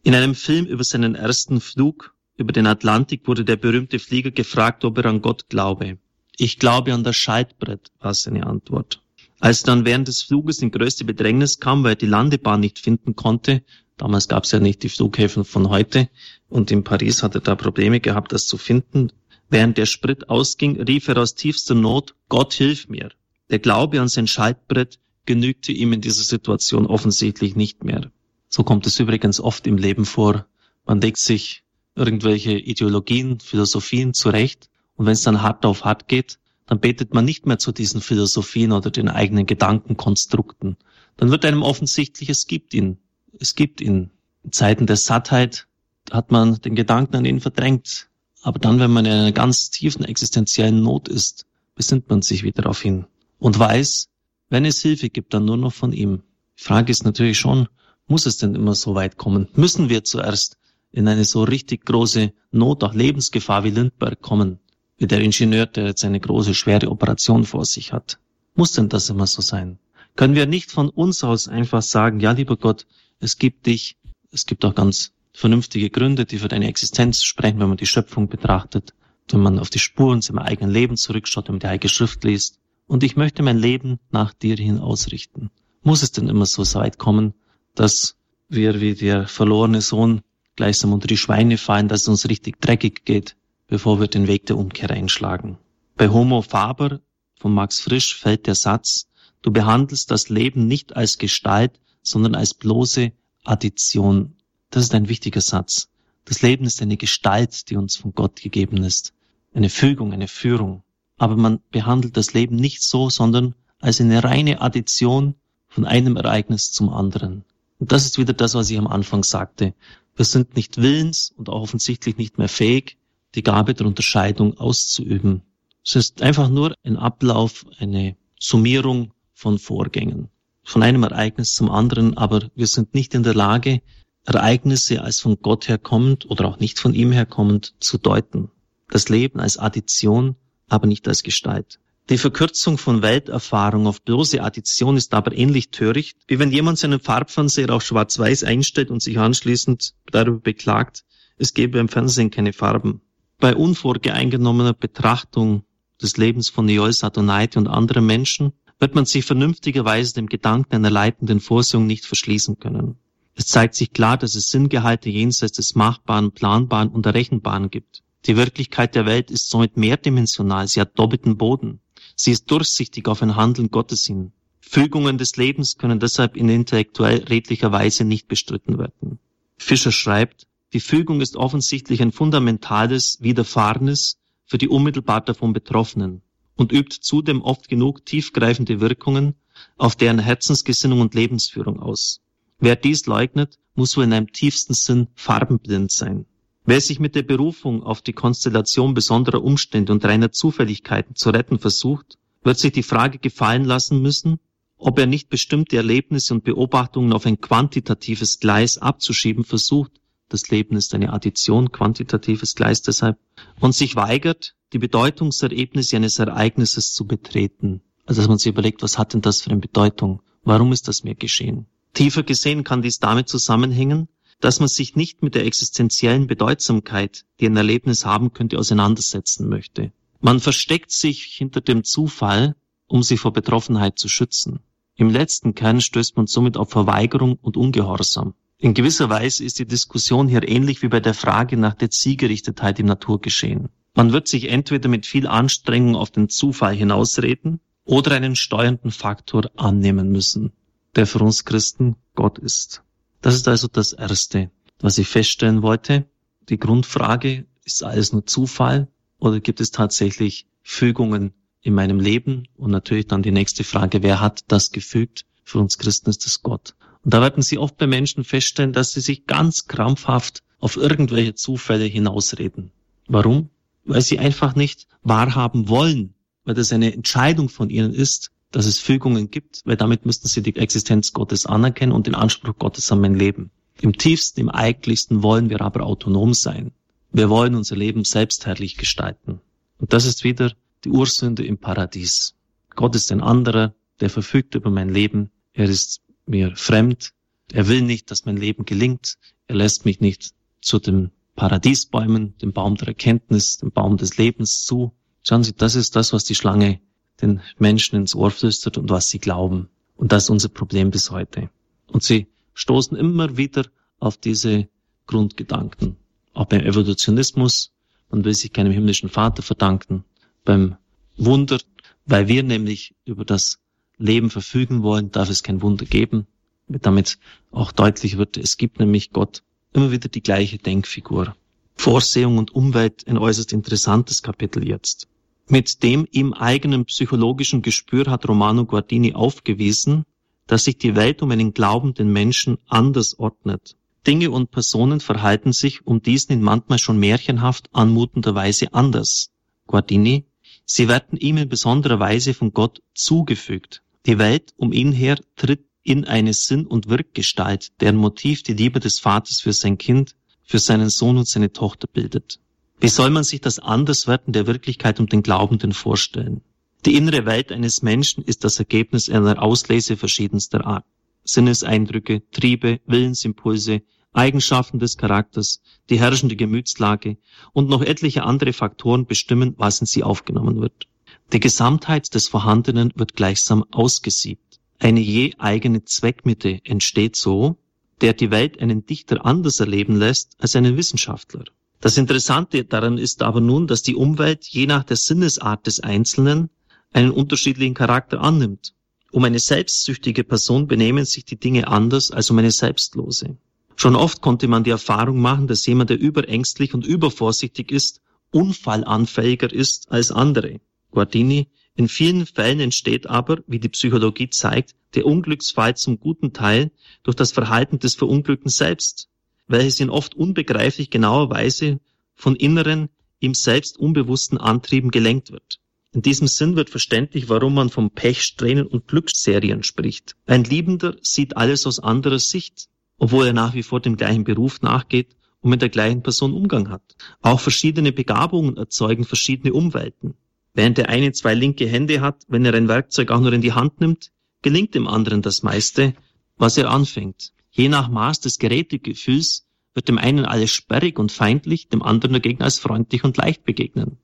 In 0.03 0.15
einem 0.15 0.35
Film 0.35 0.65
über 0.65 0.83
seinen 0.83 1.15
ersten 1.15 1.61
Flug 1.61 2.15
über 2.39 2.53
den 2.53 2.67
Atlantik 2.67 3.27
wurde 3.29 3.45
der 3.45 3.57
berühmte 3.57 3.99
Flieger 3.99 4.31
gefragt, 4.31 4.85
ob 4.85 4.97
er 4.97 5.07
an 5.07 5.21
Gott 5.21 5.49
glaube. 5.51 5.99
Ich 6.39 6.59
glaube 6.59 6.93
an 6.93 7.03
das 7.03 7.17
Schaltbrett, 7.17 7.91
war 7.99 8.13
seine 8.13 8.47
Antwort. 8.47 9.03
Als 9.41 9.63
dann 9.63 9.87
während 9.87 10.07
des 10.07 10.23
Fluges 10.23 10.61
in 10.61 10.71
größte 10.71 11.07
Bedrängnis 11.07 11.61
kam, 11.61 11.83
weil 11.83 11.93
er 11.93 11.97
die 11.97 12.07
Landebahn 12.07 12.61
nicht 12.61 12.79
finden 12.79 13.17
konnte, 13.17 13.63
damals 13.97 14.29
gab 14.29 14.45
es 14.45 14.53
ja 14.53 14.61
nicht 14.61 14.83
die 14.83 14.91
Flughäfen 14.91 15.47
von 15.47 15.71
heute, 15.71 16.11
und 16.49 16.71
in 16.71 16.85
Paris 16.85 17.23
hat 17.23 17.35
er 17.35 17.41
da 17.41 17.55
Probleme 17.55 18.01
gehabt, 18.01 18.33
das 18.33 18.47
zu 18.47 18.59
finden, 18.59 19.13
während 19.49 19.79
der 19.79 19.87
Sprit 19.87 20.29
ausging, 20.29 20.79
rief 20.83 21.09
er 21.09 21.17
aus 21.17 21.35
tiefster 21.35 21.75
Not, 21.75 22.15
Gott 22.29 22.53
hilf 22.53 22.89
mir. 22.89 23.11
Der 23.49 23.59
Glaube 23.59 24.01
an 24.01 24.09
sein 24.09 24.27
Schaltbrett 24.27 24.99
genügte 25.25 25.73
ihm 25.73 25.95
in 25.95 26.03
dieser 26.03 26.23
Situation 26.23 26.87
offensichtlich 26.87 27.57
nicht 27.57 27.83
mehr. 27.83 28.11
So 28.49 28.63
kommt 28.63 28.87
es 28.87 29.01
übrigens 29.01 29.41
oft 29.41 29.67
im 29.67 29.79
Leben 29.79 30.05
vor. 30.05 30.47
Man 30.85 31.01
legt 31.01 31.19
sich 31.19 31.65
irgendwelche 31.95 32.59
Ideologien, 32.59 33.41
Philosophien 33.41 34.13
zurecht 34.13 34.69
und 34.97 35.07
wenn 35.07 35.13
es 35.13 35.23
dann 35.23 35.43
hart 35.43 35.65
auf 35.65 35.85
hart 35.85 36.09
geht, 36.09 36.39
dann 36.67 36.81
betet 36.81 37.15
man 37.15 37.25
nicht 37.25 37.47
mehr 37.47 37.59
zu 37.59 37.73
diesen 37.73 38.01
Philosophien 38.01 38.73
oder 38.73 38.91
den 38.91 39.09
eigenen 39.09 39.47
Gedankenkonstrukten. 39.47 40.77
Dann 41.17 41.31
wird 41.31 41.45
einem 41.45 41.63
offensichtlich, 41.63 42.29
es 42.29 42.47
gibt 42.47 42.75
ihn. 42.75 42.99
Es 43.39 43.55
gibt 43.55 43.81
ihn. 43.81 44.11
In 44.43 44.53
Zeiten 44.53 44.87
der 44.87 44.97
Sattheit 44.97 45.67
hat 46.11 46.31
man 46.31 46.61
den 46.61 46.75
Gedanken 46.75 47.17
an 47.17 47.25
ihn 47.25 47.41
verdrängt. 47.41 48.09
Aber 48.43 48.59
dann, 48.59 48.81
wenn 48.81 48.93
man 48.93 49.07
in 49.07 49.13
einer 49.13 49.33
ganz 49.33 49.71
tiefen 49.71 50.05
existenziellen 50.05 50.83
Not 50.83 51.09
ist, 51.09 51.47
besinnt 51.75 52.09
man 52.11 52.23
sich 52.23 52.43
wieder 52.43 52.69
auf 52.69 52.85
ihn 52.85 53.07
und 53.39 53.59
weiß, 53.59 54.09
wenn 54.49 54.65
es 54.65 54.81
Hilfe 54.81 55.11
gibt, 55.11 55.35
dann 55.35 55.45
nur 55.45 55.57
noch 55.57 55.73
von 55.73 55.93
ihm. 55.93 56.23
Die 56.59 56.63
Frage 56.63 56.91
ist 56.91 57.05
natürlich 57.05 57.39
schon, 57.39 57.69
muss 58.07 58.27
es 58.27 58.39
denn 58.39 58.55
immer 58.55 58.75
so 58.75 58.95
weit 58.95 59.17
kommen? 59.17 59.49
Müssen 59.55 59.89
wir 59.89 60.05
zuerst 60.05 60.59
in 60.93 61.09
eine 61.09 61.25
so 61.25 61.43
richtig 61.43 61.85
große 61.85 62.33
Not, 62.53 62.85
auch 62.85 62.95
Lebensgefahr 62.95 63.65
wie 63.65 63.71
Lindbergh 63.71 64.17
kommen, 64.21 64.61
wie 64.99 65.07
der 65.07 65.21
Ingenieur, 65.21 65.67
der 65.67 65.87
jetzt 65.87 66.05
eine 66.05 66.21
große, 66.21 66.55
schwere 66.55 66.91
Operation 66.91 67.45
vor 67.45 67.65
sich 67.65 67.93
hat? 67.93 68.19
Muss 68.55 68.73
denn 68.73 68.89
das 68.89 69.11
immer 69.11 69.27
so 69.27 69.43
sein? 69.43 69.79
Können 70.17 70.35
wir 70.35 70.47
nicht 70.47 70.71
von 70.71 70.89
uns 70.89 71.23
aus 71.25 71.49
einfach 71.49 71.83
sagen, 71.83 72.21
ja, 72.21 72.33
lieber 72.33 72.57
Gott, 72.57 72.87
es 73.21 73.37
gibt 73.37 73.67
dich, 73.67 73.97
es 74.33 74.47
gibt 74.47 74.65
auch 74.65 74.75
ganz 74.75 75.13
vernünftige 75.33 75.91
Gründe, 75.91 76.25
die 76.25 76.39
für 76.39 76.49
deine 76.49 76.69
Existenz 76.69 77.23
sprechen, 77.23 77.61
wenn 77.61 77.69
man 77.69 77.77
die 77.77 77.87
Schöpfung 77.87 78.29
betrachtet, 78.29 78.95
wenn 79.31 79.41
man 79.41 79.59
auf 79.59 79.69
die 79.69 79.79
Spuren 79.79 80.23
seinem 80.23 80.39
eigenen 80.39 80.71
Leben 80.71 80.97
zurückschaut, 80.97 81.49
wenn 81.49 81.57
man 81.57 81.61
die 81.61 81.67
Heilige 81.67 81.91
Schrift 81.91 82.25
liest. 82.25 82.59
Und 82.87 83.03
ich 83.03 83.17
möchte 83.17 83.43
mein 83.43 83.59
Leben 83.59 83.99
nach 84.11 84.33
dir 84.33 84.57
hin 84.57 84.79
ausrichten. 84.79 85.51
Muss 85.83 86.03
es 86.03 86.13
denn 86.13 86.29
immer 86.29 86.47
so 86.47 86.63
weit 86.79 86.99
kommen, 86.99 87.35
dass 87.75 88.17
wir 88.49 88.81
wie 88.81 88.95
der 88.95 89.29
verlorene 89.29 89.83
Sohn 89.83 90.23
gleichsam 90.55 90.93
unter 90.93 91.07
die 91.07 91.19
Schweine 91.19 91.59
fallen, 91.59 91.89
dass 91.89 92.03
es 92.03 92.09
uns 92.09 92.29
richtig 92.29 92.61
dreckig 92.61 93.05
geht, 93.05 93.36
bevor 93.67 94.01
wir 94.01 94.09
den 94.09 94.27
Weg 94.27 94.47
der 94.47 94.57
Umkehr 94.57 94.91
einschlagen. 94.91 95.59
Bei 95.97 96.09
Homo 96.09 96.43
Faber 96.43 97.01
von 97.39 97.53
Max 97.55 97.81
Frisch 97.81 98.17
fällt 98.17 98.47
der 98.47 98.55
Satz, 98.55 99.09
du 99.43 99.51
behandelst 99.51 100.11
das 100.11 100.29
Leben 100.29 100.67
nicht 100.67 100.97
als 100.97 101.19
Gestalt, 101.19 101.81
sondern 102.03 102.35
als 102.35 102.55
bloße 102.55 103.13
Addition. 103.45 104.35
Das 104.71 104.85
ist 104.85 104.95
ein 104.95 105.09
wichtiger 105.09 105.41
Satz. 105.41 105.89
Das 106.25 106.43
Leben 106.43 106.65
ist 106.65 106.83
eine 106.83 106.97
Gestalt, 106.97 107.71
die 107.71 107.77
uns 107.77 107.97
von 107.97 108.13
Gott 108.13 108.41
gegeben 108.41 108.83
ist. 108.83 109.13
Eine 109.55 109.71
Fügung, 109.71 110.13
eine 110.13 110.29
Führung. 110.29 110.83
Aber 111.19 111.37
man 111.37 111.61
behandelt 111.71 112.17
das 112.17 112.35
Leben 112.35 112.57
nicht 112.57 112.83
so, 112.83 113.11
sondern 113.11 113.55
als 113.81 114.01
eine 114.01 114.23
reine 114.23 114.61
Addition 114.61 115.35
von 115.69 115.85
einem 115.85 116.17
Ereignis 116.17 116.73
zum 116.73 116.89
anderen. 116.89 117.45
Und 117.79 117.93
das 117.93 118.07
ist 118.07 118.19
wieder 118.19 118.33
das, 118.33 118.55
was 118.55 118.71
ich 118.71 118.79
am 118.79 118.87
Anfang 118.87 119.23
sagte. 119.23 119.75
Wir 120.15 120.25
sind 120.25 120.57
nicht 120.57 120.79
willens 120.79 121.33
und 121.37 121.49
offensichtlich 121.49 122.17
nicht 122.17 122.39
mehr 122.39 122.49
fähig, 122.49 122.97
die 123.37 123.43
Gabe 123.43 123.75
der 123.75 123.87
Unterscheidung 123.87 124.59
auszuüben. 124.59 125.43
Es 125.85 125.95
ist 125.95 126.23
einfach 126.23 126.49
nur 126.49 126.75
ein 126.83 126.97
Ablauf, 126.97 127.65
eine 127.79 128.17
Summierung 128.41 129.13
von 129.35 129.59
Vorgängen, 129.59 130.31
von 130.65 130.83
einem 130.83 131.05
Ereignis 131.05 131.55
zum 131.55 131.71
anderen, 131.71 132.17
aber 132.17 132.51
wir 132.55 132.67
sind 132.67 132.95
nicht 132.95 133.15
in 133.15 133.23
der 133.23 133.35
Lage, 133.35 133.83
Ereignisse 134.25 135.03
als 135.03 135.21
von 135.21 135.39
Gott 135.41 135.69
herkommend 135.69 136.29
oder 136.29 136.49
auch 136.49 136.59
nicht 136.59 136.81
von 136.81 136.95
ihm 136.95 137.13
herkommend 137.13 137.75
zu 137.79 137.99
deuten. 137.99 138.51
Das 138.89 139.09
Leben 139.09 139.39
als 139.39 139.59
Addition, 139.59 140.35
aber 140.69 140.89
nicht 140.89 141.07
als 141.07 141.23
Gestalt. 141.23 141.79
Die 142.09 142.19
Verkürzung 142.19 142.79
von 142.79 143.03
Welterfahrung 143.03 143.87
auf 143.87 144.03
bloße 144.03 144.43
Addition 144.43 144.97
ist 144.97 145.13
aber 145.13 145.37
ähnlich 145.37 145.71
töricht, 145.71 146.19
wie 146.27 146.39
wenn 146.39 146.53
jemand 146.53 146.79
seinen 146.79 147.01
Farbfernseher 147.01 147.71
auf 147.71 147.85
schwarz-weiß 147.85 148.45
einstellt 148.45 148.91
und 148.91 149.03
sich 149.03 149.19
anschließend 149.19 149.95
darüber 150.11 150.41
beklagt, 150.41 151.05
es 151.37 151.53
gebe 151.53 151.79
im 151.79 151.89
Fernsehen 151.89 152.31
keine 152.31 152.53
Farben. 152.53 153.03
Bei 153.39 153.55
unvorgeeingenommener 153.55 154.73
Betrachtung 154.73 155.65
des 156.01 156.17
Lebens 156.17 156.49
von 156.49 156.69
Joel 156.69 156.93
Sadonaite 156.93 157.59
und 157.59 157.69
anderen 157.69 158.07
Menschen 158.07 158.53
wird 158.79 158.95
man 158.95 159.05
sich 159.05 159.25
vernünftigerweise 159.25 160.15
dem 160.15 160.27
Gedanken 160.27 160.75
einer 160.75 160.91
leitenden 160.91 161.41
Vorsehung 161.41 161.87
nicht 161.87 162.07
verschließen 162.07 162.59
können. 162.59 162.97
Es 163.35 163.47
zeigt 163.47 163.75
sich 163.75 163.93
klar, 163.93 164.17
dass 164.17 164.35
es 164.35 164.49
Sinngehalte 164.49 165.11
jenseits 165.11 165.57
des 165.57 165.75
Machbaren, 165.75 166.33
Planbaren 166.33 166.89
und 166.89 167.05
Errechenbaren 167.05 167.71
gibt. 167.71 168.03
Die 168.25 168.37
Wirklichkeit 168.37 168.95
der 168.95 169.05
Welt 169.05 169.31
ist 169.31 169.51
somit 169.51 169.77
mehrdimensional, 169.77 170.67
sie 170.67 170.81
hat 170.81 170.99
doppelten 170.99 171.37
Boden. 171.37 171.81
Sie 172.17 172.33
ist 172.33 172.51
durchsichtig 172.51 173.07
auf 173.09 173.23
ein 173.23 173.37
Handeln 173.37 173.71
Gottes 173.71 174.07
hin. 174.07 174.33
Fügungen 174.61 175.19
des 175.19 175.37
Lebens 175.37 175.77
können 175.77 176.01
deshalb 176.01 176.37
in 176.37 176.49
intellektuell 176.49 177.25
redlicher 177.25 177.71
Weise 177.71 178.05
nicht 178.05 178.27
bestritten 178.27 178.79
werden. 178.79 179.19
Fischer 179.59 179.93
schreibt, 179.93 180.47
die 180.77 180.81
Fügung 180.81 181.23
ist 181.23 181.37
offensichtlich 181.37 182.03
ein 182.03 182.13
fundamentales 182.13 183.17
Widerfahrenes 183.23 184.19
für 184.45 184.59
die 184.59 184.69
unmittelbar 184.69 185.23
davon 185.23 185.55
Betroffenen 185.55 186.21
und 186.55 186.71
übt 186.71 186.99
zudem 187.01 187.41
oft 187.41 187.71
genug 187.71 188.05
tiefgreifende 188.05 188.79
Wirkungen 188.79 189.37
auf 189.79 189.97
deren 189.97 190.19
Herzensgesinnung 190.19 191.01
und 191.01 191.15
Lebensführung 191.15 191.81
aus. 191.81 192.21
Wer 192.59 192.77
dies 192.77 193.07
leugnet, 193.07 193.59
muss 193.75 193.97
wohl 193.97 194.05
in 194.05 194.13
einem 194.13 194.33
tiefsten 194.33 194.75
Sinn 194.75 195.07
farbenblind 195.15 195.91
sein. 195.91 196.27
Wer 196.67 196.83
sich 196.83 197.01
mit 197.01 197.15
der 197.15 197.23
Berufung 197.23 197.83
auf 197.83 198.03
die 198.03 198.13
Konstellation 198.13 198.93
besonderer 198.93 199.43
Umstände 199.43 199.95
und 199.95 200.05
reiner 200.05 200.31
Zufälligkeiten 200.31 201.17
zu 201.17 201.31
retten 201.31 201.59
versucht, 201.59 202.19
wird 202.43 202.59
sich 202.59 202.73
die 202.73 202.83
Frage 202.83 203.19
gefallen 203.19 203.65
lassen 203.65 204.03
müssen, 204.03 204.41
ob 204.77 204.99
er 204.99 205.07
nicht 205.07 205.31
bestimmte 205.31 205.79
Erlebnisse 205.79 206.35
und 206.35 206.45
Beobachtungen 206.45 207.15
auf 207.15 207.25
ein 207.25 207.41
quantitatives 207.41 208.41
Gleis 208.41 208.77
abzuschieben 208.77 209.45
versucht, 209.45 209.93
das 210.29 210.49
Leben 210.49 210.77
ist 210.77 210.95
eine 210.95 211.13
Addition, 211.13 211.73
quantitatives 211.73 212.55
Gleis 212.55 212.83
deshalb, 212.83 213.19
und 213.61 213.75
sich 213.75 213.97
weigert, 213.97 214.55
die 214.73 214.79
Bedeutungsergebnisse 214.79 215.97
eines 215.97 216.19
Ereignisses 216.19 216.93
zu 216.93 217.07
betreten. 217.07 217.83
Also 218.07 218.21
dass 218.21 218.29
man 218.29 218.39
sich 218.39 218.49
überlegt, 218.49 218.83
was 218.83 218.99
hat 218.99 219.15
denn 219.15 219.21
das 219.21 219.43
für 219.43 219.51
eine 219.51 219.61
Bedeutung? 219.61 220.23
Warum 220.43 220.73
ist 220.73 220.89
das 220.89 221.05
mir 221.05 221.15
geschehen? 221.15 221.67
Tiefer 221.93 222.23
gesehen 222.23 222.65
kann 222.65 222.83
dies 222.83 222.99
damit 222.99 223.29
zusammenhängen, 223.29 224.09
dass 224.41 224.61
man 224.61 224.69
sich 224.69 224.97
nicht 224.97 225.23
mit 225.23 225.35
der 225.35 225.47
existenziellen 225.47 226.27
Bedeutsamkeit, 226.27 227.25
die 227.41 227.47
ein 227.47 227.57
Erlebnis 227.57 228.05
haben 228.05 228.33
könnte, 228.33 228.59
auseinandersetzen 228.59 229.49
möchte. 229.49 229.93
Man 230.21 230.41
versteckt 230.41 230.91
sich 230.91 231.25
hinter 231.25 231.61
dem 231.61 231.85
Zufall, 231.85 232.55
um 232.87 233.03
sich 233.03 233.21
vor 233.21 233.33
Betroffenheit 233.33 233.99
zu 233.99 234.09
schützen. 234.09 234.61
Im 234.95 235.11
letzten 235.11 235.55
Kern 235.55 235.81
stößt 235.81 236.17
man 236.17 236.27
somit 236.27 236.57
auf 236.57 236.71
Verweigerung 236.71 237.39
und 237.41 237.57
Ungehorsam. 237.57 238.35
In 238.59 238.73
gewisser 238.73 239.11
Weise 239.11 239.45
ist 239.45 239.59
die 239.59 239.67
Diskussion 239.67 240.29
hier 240.29 240.49
ähnlich 240.49 240.83
wie 240.83 240.89
bei 240.89 241.01
der 241.01 241.15
Frage 241.15 241.57
nach 241.57 241.75
der 241.75 241.91
Zielgerichtetheit 241.91 242.79
im 242.79 242.87
Naturgeschehen. 242.87 243.69
Man 243.95 244.13
wird 244.13 244.29
sich 244.29 244.49
entweder 244.49 244.89
mit 244.89 245.05
viel 245.07 245.27
Anstrengung 245.27 245.95
auf 245.95 246.11
den 246.11 246.29
Zufall 246.29 246.75
hinausreden 246.75 247.61
oder 247.85 248.13
einen 248.13 248.35
steuernden 248.35 248.91
Faktor 248.91 249.51
annehmen 249.57 250.11
müssen, 250.11 250.53
der 250.95 251.07
für 251.07 251.19
uns 251.21 251.45
Christen 251.45 251.97
Gott 252.15 252.39
ist. 252.39 252.83
Das 253.21 253.35
ist 253.35 253.47
also 253.47 253.69
das 253.69 253.93
Erste, 253.93 254.51
was 254.81 254.99
ich 254.99 255.09
feststellen 255.09 255.63
wollte. 255.63 256.07
Die 256.49 256.59
Grundfrage, 256.59 257.47
ist 257.67 257.83
alles 257.83 258.13
nur 258.13 258.25
Zufall 258.25 258.89
oder 259.19 259.41
gibt 259.41 259.61
es 259.61 259.73
tatsächlich 259.73 260.47
Fügungen 260.63 261.35
in 261.61 261.75
meinem 261.75 262.01
Leben? 262.01 262.49
Und 262.57 262.71
natürlich 262.71 263.09
dann 263.09 263.23
die 263.23 263.33
nächste 263.33 263.65
Frage, 263.65 264.03
wer 264.03 264.21
hat 264.21 264.45
das 264.49 264.71
gefügt? 264.71 265.27
Für 265.43 265.59
uns 265.59 265.77
Christen 265.77 266.09
ist 266.09 266.27
es 266.27 266.43
Gott. 266.43 266.75
Und 267.07 267.15
da 267.15 267.21
werden 267.21 267.41
Sie 267.41 267.57
oft 267.57 267.77
bei 267.77 267.87
Menschen 267.87 268.25
feststellen, 268.25 268.73
dass 268.73 268.91
sie 268.91 269.01
sich 269.01 269.27
ganz 269.27 269.69
krampfhaft 269.69 270.43
auf 270.59 270.77
irgendwelche 270.77 271.37
Zufälle 271.37 271.85
hinausreden. 271.85 272.73
Warum? 273.07 273.51
Weil 273.85 274.01
sie 274.01 274.19
einfach 274.19 274.57
nicht 274.57 274.89
wahrhaben 275.05 275.69
wollen, 275.69 276.15
weil 276.45 276.57
das 276.57 276.73
eine 276.73 276.93
Entscheidung 276.93 277.49
von 277.49 277.71
ihnen 277.71 277.95
ist, 277.95 278.33
dass 278.51 278.67
es 278.67 278.81
Fügungen 278.81 279.31
gibt, 279.31 279.61
weil 279.65 279.77
damit 279.77 280.05
müssten 280.05 280.27
sie 280.27 280.43
die 280.43 280.57
Existenz 280.57 281.13
Gottes 281.13 281.47
anerkennen 281.47 281.93
und 281.93 282.09
den 282.09 282.17
Anspruch 282.17 282.59
Gottes 282.59 282.91
an 282.91 283.01
mein 283.01 283.15
Leben. 283.15 283.53
Im 283.81 283.97
tiefsten, 283.97 284.41
im 284.41 284.49
eigentlichsten 284.49 285.23
wollen 285.23 285.49
wir 285.49 285.61
aber 285.61 285.87
autonom 285.87 286.35
sein. 286.35 286.73
Wir 287.13 287.31
wollen 287.31 287.55
unser 287.55 287.77
Leben 287.77 288.03
selbstherrlich 288.03 288.79
gestalten. 288.79 289.41
Und 289.79 289.93
das 289.93 290.07
ist 290.07 290.25
wieder 290.25 290.55
die 290.83 290.91
Ursünde 290.91 291.47
im 291.47 291.59
Paradies. 291.59 292.35
Gott 292.75 292.97
ist 292.97 293.13
ein 293.13 293.21
anderer, 293.21 293.77
der 294.01 294.11
verfügt 294.11 294.57
über 294.57 294.71
mein 294.71 294.89
Leben. 294.89 295.31
Er 295.53 295.67
ist 295.67 296.01
mir 296.27 296.57
fremd. 296.57 297.13
Er 297.53 297.69
will 297.69 297.83
nicht, 297.83 298.11
dass 298.11 298.25
mein 298.25 298.37
Leben 298.37 298.65
gelingt. 298.65 299.19
Er 299.47 299.57
lässt 299.57 299.85
mich 299.85 300.01
nicht 300.01 300.33
zu 300.61 300.79
den 300.79 301.11
Paradiesbäumen, 301.37 302.37
dem 302.39 302.53
Baum 302.53 302.77
der 302.77 302.89
Erkenntnis, 302.89 303.59
dem 303.59 303.71
Baum 303.71 303.97
des 303.97 304.17
Lebens 304.17 304.65
zu. 304.65 304.93
Schauen 305.23 305.45
Sie, 305.45 305.55
das 305.55 305.75
ist 305.75 305.97
das, 305.97 306.13
was 306.13 306.25
die 306.25 306.35
Schlange 306.35 306.81
den 307.21 307.41
Menschen 307.59 307.97
ins 307.97 308.15
Ohr 308.15 308.31
flüstert 308.31 308.79
und 308.79 308.91
was 308.91 309.09
sie 309.09 309.19
glauben. 309.19 309.69
Und 309.97 310.13
das 310.13 310.25
ist 310.25 310.31
unser 310.31 310.49
Problem 310.49 310.91
bis 310.91 311.11
heute. 311.11 311.51
Und 311.87 312.03
sie 312.03 312.27
stoßen 312.55 312.97
immer 312.97 313.37
wieder 313.37 313.67
auf 313.99 314.17
diese 314.17 314.69
Grundgedanken. 315.07 315.97
Auch 316.35 316.47
beim 316.47 316.61
Evolutionismus, 316.61 317.73
man 318.11 318.25
will 318.25 318.35
sich 318.35 318.53
keinem 318.53 318.73
himmlischen 318.73 319.09
Vater 319.09 319.43
verdanken. 319.43 320.05
Beim 320.45 320.77
Wunder, 321.17 321.59
weil 322.05 322.29
wir 322.29 322.43
nämlich 322.43 322.95
über 323.05 323.25
das 323.25 323.59
Leben 323.99 324.31
verfügen 324.31 324.83
wollen, 324.83 325.11
darf 325.11 325.31
es 325.31 325.43
kein 325.43 325.63
Wunder 325.63 325.87
geben. 325.87 326.27
Damit 326.69 327.19
auch 327.51 327.73
deutlich 327.73 328.19
wird, 328.19 328.37
es 328.37 328.57
gibt 328.57 328.81
nämlich 328.81 329.13
Gott 329.13 329.43
immer 329.73 329.91
wieder 329.93 330.09
die 330.09 330.23
gleiche 330.23 330.59
Denkfigur. 330.59 331.37
Vorsehung 331.75 332.39
und 332.39 332.55
Umwelt, 332.55 333.07
ein 333.07 333.19
äußerst 333.19 333.53
interessantes 333.53 334.23
Kapitel 334.23 334.67
jetzt. 334.67 335.09
Mit 335.49 335.83
dem 335.83 336.09
ihm 336.11 336.33
eigenen 336.33 336.87
psychologischen 336.87 337.63
Gespür 337.63 338.07
hat 338.07 338.27
Romano 338.27 338.65
Guardini 338.65 339.15
aufgewiesen, 339.15 340.05
dass 340.47 340.65
sich 340.65 340.79
die 340.79 340.97
Welt 340.97 341.23
um 341.23 341.31
einen 341.31 341.55
glaubenden 341.55 342.13
Menschen 342.13 342.59
anders 342.67 343.19
ordnet. 343.19 343.77
Dinge 344.07 344.31
und 344.31 344.51
Personen 344.51 345.01
verhalten 345.01 345.53
sich 345.53 345.87
um 345.87 346.03
diesen 346.03 346.33
in 346.33 346.43
manchmal 346.43 346.79
schon 346.79 346.99
märchenhaft 346.99 347.69
anmutender 347.73 348.35
Weise 348.35 348.73
anders. 348.73 349.31
Guardini, 349.67 350.25
sie 350.65 350.89
werden 350.89 351.19
ihm 351.19 351.37
in 351.37 351.49
besonderer 351.49 351.99
Weise 351.99 352.35
von 352.35 352.53
Gott 352.53 352.83
zugefügt. 352.95 353.83
Die 354.07 354.19
Welt 354.19 354.55
um 354.57 354.73
ihn 354.73 354.93
her 354.93 355.19
tritt 355.35 355.67
in 355.83 356.05
eine 356.05 356.33
Sinn- 356.33 356.67
und 356.67 356.89
Wirkgestalt, 356.89 357.73
deren 357.81 357.97
Motiv 357.97 358.45
die 358.45 358.53
Liebe 358.53 358.79
des 358.79 359.01
Vaters 359.01 359.41
für 359.41 359.53
sein 359.53 359.79
Kind, 359.79 360.15
für 360.45 360.61
seinen 360.61 360.91
Sohn 360.91 361.17
und 361.17 361.27
seine 361.27 361.53
Tochter 361.53 361.89
bildet. 361.89 362.39
Wie 362.79 362.89
soll 362.89 363.11
man 363.11 363.25
sich 363.25 363.41
das 363.41 363.59
Anderswerden 363.59 364.33
der 364.33 364.47
Wirklichkeit 364.47 365.01
um 365.01 365.09
den 365.09 365.25
Glaubenden 365.25 365.73
vorstellen? 365.73 366.43
Die 366.85 366.95
innere 366.95 367.27
Welt 367.27 367.51
eines 367.51 367.83
Menschen 367.83 368.23
ist 368.23 368.45
das 368.45 368.61
Ergebnis 368.61 369.11
einer 369.11 369.43
Auslese 369.43 369.97
verschiedenster 369.97 370.65
Art. 370.65 370.85
Sinneseindrücke, 371.25 372.23
Triebe, 372.31 372.81
Willensimpulse, 372.87 373.83
Eigenschaften 374.13 374.79
des 374.79 374.97
Charakters, 374.99 375.61
die 375.91 375.99
herrschende 375.99 376.37
Gemütslage 376.37 377.17
und 377.53 377.69
noch 377.69 377.83
etliche 377.83 378.23
andere 378.23 378.53
Faktoren 378.53 379.07
bestimmen, 379.07 379.55
was 379.57 379.81
in 379.81 379.87
sie 379.87 380.05
aufgenommen 380.05 380.61
wird. 380.61 380.87
Die 381.33 381.41
Gesamtheit 381.41 382.15
des 382.15 382.29
Vorhandenen 382.29 382.93
wird 382.95 383.15
gleichsam 383.17 383.65
ausgesiebt. 383.73 384.61
Eine 384.79 385.01
je 385.01 385.35
eigene 385.39 385.85
Zweckmitte 385.85 386.61
entsteht 386.65 387.17
so, 387.17 387.57
der 388.01 388.13
die 388.13 388.31
Welt 388.31 388.61
einen 388.61 388.87
Dichter 388.87 389.25
anders 389.25 389.59
erleben 389.59 389.97
lässt 389.97 390.37
als 390.39 390.55
einen 390.55 390.77
Wissenschaftler. 390.77 391.45
Das 391.81 391.99
Interessante 391.99 392.65
daran 392.65 392.97
ist 392.97 393.23
aber 393.23 393.41
nun, 393.41 393.67
dass 393.67 393.83
die 393.83 393.97
Umwelt 393.97 394.47
je 394.47 394.67
nach 394.67 394.85
der 394.85 394.97
Sinnesart 394.97 395.67
des 395.67 395.81
Einzelnen 395.81 396.51
einen 396.93 397.11
unterschiedlichen 397.11 397.75
Charakter 397.75 398.21
annimmt. 398.21 398.75
Um 399.11 399.25
eine 399.25 399.39
selbstsüchtige 399.39 400.25
Person 400.25 400.67
benehmen 400.67 401.05
sich 401.05 401.25
die 401.25 401.41
Dinge 401.41 401.69
anders 401.69 402.11
als 402.11 402.31
um 402.31 402.39
eine 402.39 402.51
selbstlose. 402.51 403.37
Schon 403.75 403.97
oft 403.97 404.21
konnte 404.21 404.47
man 404.49 404.65
die 404.65 404.71
Erfahrung 404.71 405.21
machen, 405.21 405.49
dass 405.49 405.67
jemand, 405.67 405.91
der 405.91 405.99
überängstlich 405.99 406.73
und 406.73 406.87
übervorsichtig 406.87 407.73
ist, 407.73 408.01
unfallanfälliger 408.31 409.53
ist 409.53 409.91
als 409.91 410.11
andere. 410.11 410.61
Guardini, 410.97 411.49
in 411.75 411.89
vielen 411.89 412.25
Fällen 412.25 412.61
entsteht 412.61 413.07
aber, 413.07 413.45
wie 413.47 413.61
die 413.61 413.69
Psychologie 413.69 414.31
zeigt, 414.31 414.75
der 414.95 415.05
Unglücksfall 415.05 415.77
zum 415.77 416.01
guten 416.01 416.33
Teil 416.33 416.71
durch 417.03 417.15
das 417.15 417.33
Verhalten 417.33 417.79
des 417.79 417.95
Verunglückten 417.95 418.51
selbst 418.51 419.11
welches 419.49 419.81
in 419.81 419.91
oft 419.91 420.15
unbegreiflich 420.15 420.91
genauer 420.91 421.31
Weise 421.31 421.81
von 422.15 422.37
inneren, 422.37 422.89
ihm 423.21 423.35
selbst 423.35 423.79
unbewussten 423.79 424.39
Antrieben 424.39 424.91
gelenkt 424.91 425.31
wird. 425.31 425.61
In 425.93 426.03
diesem 426.03 426.29
Sinn 426.29 426.57
wird 426.57 426.69
verständlich, 426.69 427.29
warum 427.29 427.55
man 427.55 427.71
vom 427.71 427.91
Pechsträhnen 427.91 428.67
und 428.67 428.89
Glücksserien 428.89 429.63
spricht. 429.63 430.17
Ein 430.27 430.45
Liebender 430.45 430.97
sieht 431.01 431.37
alles 431.37 431.67
aus 431.67 431.79
anderer 431.79 432.19
Sicht, 432.19 432.69
obwohl 432.99 433.29
er 433.29 433.33
nach 433.33 433.55
wie 433.55 433.63
vor 433.63 433.81
dem 433.81 433.97
gleichen 433.97 434.25
Beruf 434.25 434.61
nachgeht 434.63 435.17
und 435.41 435.51
mit 435.51 435.63
der 435.63 435.69
gleichen 435.69 436.03
Person 436.03 436.35
Umgang 436.35 436.71
hat. 436.71 436.97
Auch 437.23 437.41
verschiedene 437.41 437.93
Begabungen 437.93 438.57
erzeugen 438.57 439.05
verschiedene 439.05 439.55
Umwelten. 439.55 440.15
Während 440.57 440.79
der 440.79 440.89
eine 440.89 441.13
zwei 441.13 441.35
linke 441.35 441.69
Hände 441.69 442.01
hat, 442.01 442.23
wenn 442.29 442.47
er 442.47 442.55
ein 442.55 442.67
Werkzeug 442.67 443.11
auch 443.11 443.21
nur 443.21 443.35
in 443.35 443.43
die 443.43 443.53
Hand 443.53 443.79
nimmt, 443.79 444.11
gelingt 444.41 444.75
dem 444.75 444.89
anderen 444.89 445.21
das 445.21 445.43
meiste, 445.43 445.93
was 446.39 446.57
er 446.57 446.71
anfängt. 446.71 447.33
Je 447.51 447.69
nach 447.69 447.91
Maß 447.91 448.21
des 448.21 448.39
Gerätegefühls 448.39 449.45
wird 449.75 449.89
dem 449.89 449.99
einen 449.99 450.25
alles 450.25 450.51
sperrig 450.53 450.99
und 450.99 451.13
feindlich, 451.13 451.69
dem 451.69 451.83
anderen 451.83 452.15
dagegen 452.15 452.43
als 452.43 452.59
freundlich 452.59 453.05
und 453.05 453.19
leicht 453.19 453.45
begegnen. 453.45 453.99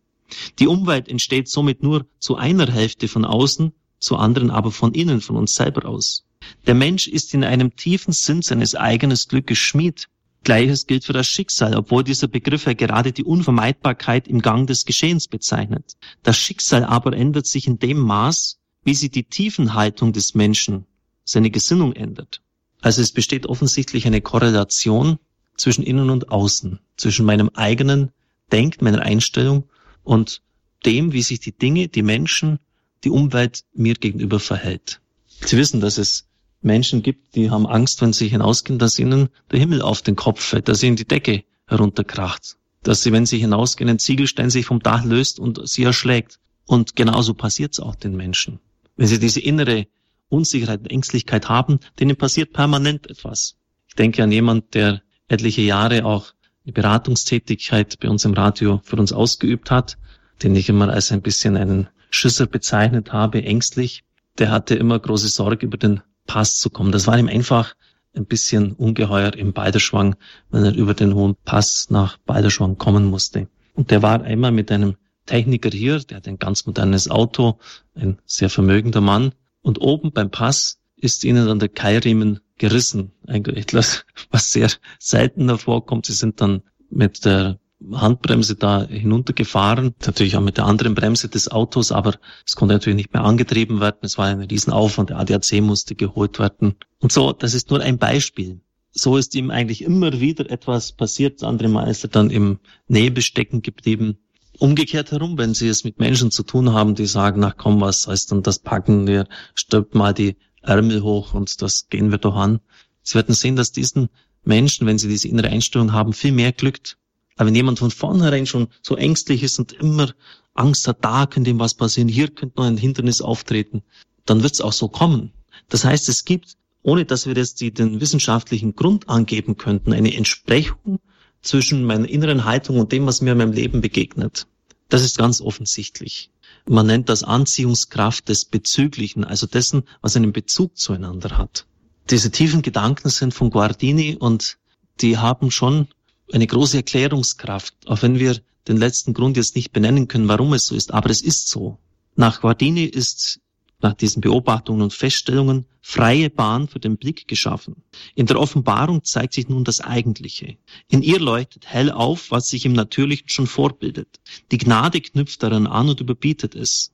Die 0.59 0.67
Umwelt 0.67 1.09
entsteht 1.09 1.49
somit 1.49 1.83
nur 1.83 2.05
zu 2.19 2.37
einer 2.37 2.71
Hälfte 2.71 3.09
von 3.09 3.25
außen, 3.25 3.73
zu 3.99 4.17
anderen 4.17 4.51
aber 4.51 4.73
von 4.73 4.93
innen, 4.93 5.23
von 5.23 5.37
uns 5.37 5.55
selber 5.55 5.89
aus. 5.89 6.27
Der 6.67 6.75
Mensch 6.75 7.09
ist 7.09 7.33
in 7.33 7.45
einem 7.45 7.77
tiefen 7.77 8.13
Sinn 8.13 8.43
seines 8.43 8.75
eigenen 8.75 9.17
Glückes 9.27 9.57
Schmied. 9.57 10.11
Gleiches 10.45 10.87
gilt 10.87 11.05
für 11.05 11.13
das 11.13 11.27
Schicksal, 11.29 11.77
obwohl 11.77 12.05
dieser 12.05 12.29
Begriff 12.29 12.67
ja 12.67 12.73
gerade 12.73 13.13
die 13.13 13.25
Unvermeidbarkeit 13.25 14.27
im 14.29 14.43
Gang 14.43 14.67
des 14.67 14.85
Geschehens 14.85 15.29
bezeichnet. 15.29 15.97
Das 16.23 16.37
Schicksal 16.37 16.85
aber 16.85 17.13
ändert 17.15 17.47
sich 17.47 17.67
in 17.67 17.79
dem 17.79 17.99
Maß, 17.99 18.59
wie 18.85 18.95
sich 18.95 19.11
die 19.11 19.25
Tiefenhaltung 19.25 20.13
des 20.13 20.35
Menschen, 20.35 20.87
seine 21.25 21.51
Gesinnung 21.51 21.93
ändert. 21.93 22.43
Also 22.81 23.01
es 23.01 23.13
besteht 23.13 23.47
offensichtlich 23.47 24.07
eine 24.07 24.21
Korrelation 24.21 25.19
zwischen 25.57 25.85
innen 25.85 26.11
und 26.11 26.31
außen, 26.31 26.81
zwischen 26.97 27.25
meinem 27.25 27.51
eigenen 27.51 28.11
Denk, 28.51 28.83
meiner 28.83 29.03
Einstellung 29.03 29.65
und 30.03 30.43
dem, 30.85 31.13
wie 31.13 31.23
sich 31.23 31.41
die 31.41 31.57
Dinge, 31.57 31.89
die 31.89 32.03
Menschen, 32.03 32.59
die 33.05 33.11
Umwelt 33.11 33.65
mir 33.73 33.95
gegenüber 33.95 34.41
verhält. 34.41 35.01
Sie 35.45 35.57
wissen, 35.57 35.81
dass 35.81 35.99
es 35.99 36.27
Menschen 36.63 37.03
gibt, 37.03 37.35
die 37.35 37.51
haben 37.51 37.67
Angst, 37.67 38.01
wenn 38.01 38.13
sie 38.13 38.29
hinausgehen, 38.29 38.79
dass 38.79 38.99
ihnen 38.99 39.29
der 39.51 39.59
Himmel 39.59 39.83
auf 39.83 40.03
den 40.03 40.17
Kopf 40.17 40.41
fällt, 40.41 40.69
dass 40.69 40.83
ihnen 40.83 40.97
die 40.97 41.07
Decke 41.07 41.45
herunterkracht, 41.67 42.57
dass 42.83 43.03
sie, 43.03 43.13
wenn 43.13 43.27
sie 43.27 43.39
hinausgehen, 43.39 43.91
ein 43.91 43.99
Ziegelstein 43.99 44.51
sich 44.51 44.67
vom 44.67 44.81
Dach 44.81 45.05
löst 45.05 45.39
und 45.39 45.69
sie 45.69 45.83
erschlägt. 45.83 46.39
Und 46.67 46.97
genauso 46.97 47.35
passiert 47.35 47.73
es 47.73 47.81
auch 47.81 47.97
den 47.97 48.17
Menschen. 48.17 48.61
Wenn 48.97 49.09
sie 49.09 49.19
diese 49.19 49.41
innere 49.41 49.87
Unsicherheit 50.29 50.81
und 50.81 50.91
Ängstlichkeit 50.91 51.49
haben, 51.49 51.81
denen 51.99 52.17
passiert 52.17 52.53
permanent 52.53 53.11
etwas. 53.11 53.57
Ich 53.89 53.95
denke 53.95 54.23
an 54.23 54.33
jemand, 54.33 54.75
der 54.75 55.03
etliche 55.29 55.63
Jahre 55.63 56.05
auch 56.05 56.33
eine 56.65 56.73
Beratungstätigkeit 56.73 57.99
bei 58.01 58.09
uns 58.09 58.25
im 58.25 58.35
Radio 58.35 58.81
für 58.85 58.97
uns 58.97 59.13
ausgeübt 59.13 59.71
hat, 59.71 59.99
den 60.43 60.55
ich 60.55 60.69
immer 60.69 60.89
als 60.89 61.13
ein 61.13 61.23
bisschen 61.23 61.57
einen 61.57 61.89
Schisser 62.11 62.47
bezeichnet 62.47 63.13
habe, 63.13 63.43
ängstlich. 63.43 64.05
Der 64.39 64.51
hatte 64.51 64.75
immer 64.75 64.99
große 64.99 65.29
Sorge, 65.29 65.67
über 65.67 65.77
den 65.77 66.03
Pass 66.27 66.59
zu 66.59 66.71
kommen. 66.71 66.93
Das 66.93 67.07
war 67.07 67.19
ihm 67.19 67.29
einfach 67.29 67.75
ein 68.15 68.27
bisschen 68.27 68.73
ungeheuer 68.73 69.35
im 69.35 69.53
Balderschwang, 69.53 70.17
wenn 70.51 70.65
er 70.65 70.75
über 70.75 70.95
den 70.95 71.15
hohen 71.15 71.37
Pass 71.45 71.89
nach 71.91 72.19
Balderschwang 72.19 72.77
kommen 72.79 73.07
musste. 73.07 73.49
Und 73.75 73.91
der 73.91 74.03
war 74.03 74.23
einmal 74.23 74.53
mit 74.53 74.71
einem 74.71 74.97
Techniker 75.27 75.71
hier, 75.71 76.01
der 76.01 76.19
hat 76.19 76.29
ein 76.29 76.39
ganz 76.39 76.67
modernes 76.67 77.11
Auto, 77.11 77.59
ein 77.95 78.19
sehr 78.27 78.51
vermögender 78.51 79.01
Mann. 79.01 79.33
Und 79.63 79.81
oben 79.81 80.13
beim 80.13 80.31
Pass 80.31 80.81
ist 80.97 81.25
ihnen 81.25 81.47
dann 81.47 81.59
der 81.59 81.69
Keilriemen 81.69 82.41
gerissen. 82.59 83.13
Eigentlich 83.27 83.59
etwas, 83.59 84.05
was 84.31 84.53
sehr 84.53 84.71
seltener 84.99 85.59
vorkommt. 85.59 86.07
Sie 86.07 86.13
sind 86.13 86.41
dann 86.41 86.63
mit 86.91 87.25
der 87.25 87.59
Handbremse 87.93 88.57
da 88.57 88.87
hinuntergefahren, 88.87 89.95
natürlich 90.05 90.37
auch 90.37 90.43
mit 90.43 90.57
der 90.57 90.67
anderen 90.67 90.95
Bremse 90.95 91.29
des 91.29 91.51
Autos, 91.51 91.93
aber 91.93 92.15
es 92.47 92.57
konnte 92.57 92.75
natürlich 92.75 92.97
nicht 92.97 93.13
mehr 93.13 93.25
angetrieben 93.25 93.81
werden. 93.81 93.99
Es 94.03 94.19
war 94.19 94.27
ein 94.27 94.41
Riesenaufwand, 94.41 95.11
der 95.11 95.19
ADAC 95.19 95.61
musste 95.61 95.95
geholt 95.95 96.39
werden. 96.39 96.77
Und 97.01 97.13
so, 97.13 97.33
das 97.33 97.55
ist 97.55 97.71
nur 97.71 97.81
ein 97.81 97.99
Beispiel. 97.99 98.61
So 98.93 99.17
ist 99.17 99.35
ihm 99.35 99.51
eigentlich 99.51 99.83
immer 99.83 100.21
wieder 100.21 100.51
etwas 100.51 100.93
passiert. 100.93 101.41
Das 101.41 101.49
andere 101.49 101.69
Mal 101.69 101.89
ist 101.89 102.05
er 102.05 102.11
dann 102.11 102.31
im 102.31 102.59
Nebel 102.89 103.23
stecken 103.23 103.63
geblieben. 103.63 104.19
Umgekehrt 104.59 105.13
herum, 105.13 105.39
wenn 105.39 105.55
Sie 105.55 105.69
es 105.69 105.83
mit 105.83 105.99
Menschen 105.99 106.31
zu 106.31 106.43
tun 106.43 106.73
haben, 106.73 106.95
die 106.95 107.07
sagen, 107.07 107.41
na 107.41 107.51
komm, 107.51 107.81
was 107.81 108.07
heißt 108.07 108.31
dann 108.31 108.43
das 108.43 108.59
Packen, 108.59 109.07
wir 109.07 109.27
stirbt 109.55 109.95
mal 109.95 110.13
die 110.13 110.37
Ärmel 110.61 111.03
hoch 111.03 111.33
und 111.33 111.63
das 111.63 111.89
gehen 111.89 112.11
wir 112.11 112.19
doch 112.19 112.37
an. 112.37 112.61
Sie 113.03 113.15
werden 113.15 113.35
sehen, 113.35 113.57
dass 113.57 113.73
diesen 113.73 114.11
Menschen, 114.45 114.87
wenn 114.87 114.99
sie 114.99 115.09
diese 115.09 115.29
innere 115.29 115.49
Einstellung 115.49 115.93
haben, 115.93 116.13
viel 116.13 116.33
mehr 116.33 116.53
glückt. 116.53 116.99
Aber 117.37 117.47
wenn 117.47 117.55
jemand 117.55 117.79
von 117.79 117.91
vornherein 117.91 118.47
schon 118.47 118.69
so 118.83 118.97
ängstlich 118.97 119.43
ist 119.43 119.59
und 119.59 119.73
immer 119.73 120.13
Angst 120.55 120.87
hat, 120.87 121.05
da 121.05 121.27
könnte 121.27 121.51
ihm 121.51 121.59
was 121.59 121.75
passieren, 121.75 122.09
hier 122.09 122.29
könnte 122.29 122.61
noch 122.61 122.67
ein 122.67 122.77
Hindernis 122.77 123.21
auftreten, 123.21 123.83
dann 124.27 124.43
wird 124.43 124.53
es 124.53 124.61
auch 124.61 124.73
so 124.73 124.89
kommen. 124.89 125.33
Das 125.69 125.85
heißt, 125.85 126.09
es 126.09 126.25
gibt, 126.25 126.57
ohne 126.83 127.05
dass 127.05 127.27
wir 127.27 127.35
jetzt 127.35 127.61
den 127.61 128.01
wissenschaftlichen 128.01 128.75
Grund 128.75 129.09
angeben 129.09 129.57
könnten, 129.57 129.93
eine 129.93 130.15
Entsprechung 130.15 131.01
zwischen 131.41 131.85
meiner 131.85 132.09
inneren 132.09 132.45
Haltung 132.45 132.79
und 132.79 132.93
dem, 132.93 133.07
was 133.07 133.21
mir 133.21 133.33
in 133.33 133.39
meinem 133.39 133.53
Leben 133.53 133.81
begegnet. 133.81 134.47
Das 134.89 135.03
ist 135.03 135.19
ganz 135.19 135.41
offensichtlich. 135.41 136.31
Man 136.67 136.87
nennt 136.87 137.09
das 137.09 137.25
Anziehungskraft 137.25 138.29
des 138.29 138.45
Bezüglichen, 138.45 139.25
also 139.25 139.47
dessen, 139.47 139.85
was 140.01 140.17
einen 140.17 140.33
Bezug 140.33 140.77
zueinander 140.77 141.39
hat. 141.39 141.67
Diese 142.11 142.31
tiefen 142.31 142.63
Gedanken 142.63 143.09
sind 143.09 143.33
von 143.33 143.51
Guardini 143.51 144.17
und 144.17 144.59
die 145.01 145.19
haben 145.19 145.51
schon 145.51 145.89
eine 146.33 146.47
große 146.47 146.79
Erklärungskraft, 146.79 147.75
auch 147.87 148.03
wenn 148.03 148.19
wir 148.19 148.39
den 148.69 148.77
letzten 148.77 149.13
Grund 149.13 149.37
jetzt 149.37 149.57
nicht 149.57 149.73
benennen 149.73 150.09
können, 150.09 150.29
warum 150.29 150.53
es 150.53 150.67
so 150.67 150.75
ist, 150.75 150.93
aber 150.93 151.11
es 151.11 151.23
ist 151.23 151.49
so. 151.49 151.79
Nach 152.15 152.41
Guardini 152.41 152.85
ist 152.85 153.41
nach 153.81 153.95
diesen 153.95 154.21
Beobachtungen 154.21 154.83
und 154.83 154.93
Feststellungen 154.93 155.67
freie 155.81 156.31
Bahn 156.31 156.69
für 156.69 156.79
den 156.79 156.97
Blick 156.97 157.27
geschaffen. 157.27 157.83
In 158.15 158.27
der 158.27 158.39
Offenbarung 158.39 159.03
zeigt 159.03 159.35
sich 159.35 159.49
nun 159.49 159.65
das 159.65 159.81
Eigentliche. 159.81 160.57
In 160.89 161.03
ihr 161.03 161.19
leuchtet 161.19 161.67
hell 161.67 161.91
auf, 161.91 162.31
was 162.31 162.49
sich 162.49 162.65
im 162.65 162.73
Natürlichen 162.73 163.29
schon 163.29 163.49
vorbildet. 163.49 164.21
Die 164.53 164.59
Gnade 164.59 165.01
knüpft 165.01 165.43
daran 165.43 165.67
an 165.67 165.89
und 165.89 166.01
überbietet 166.01 166.55
es. 166.55 166.93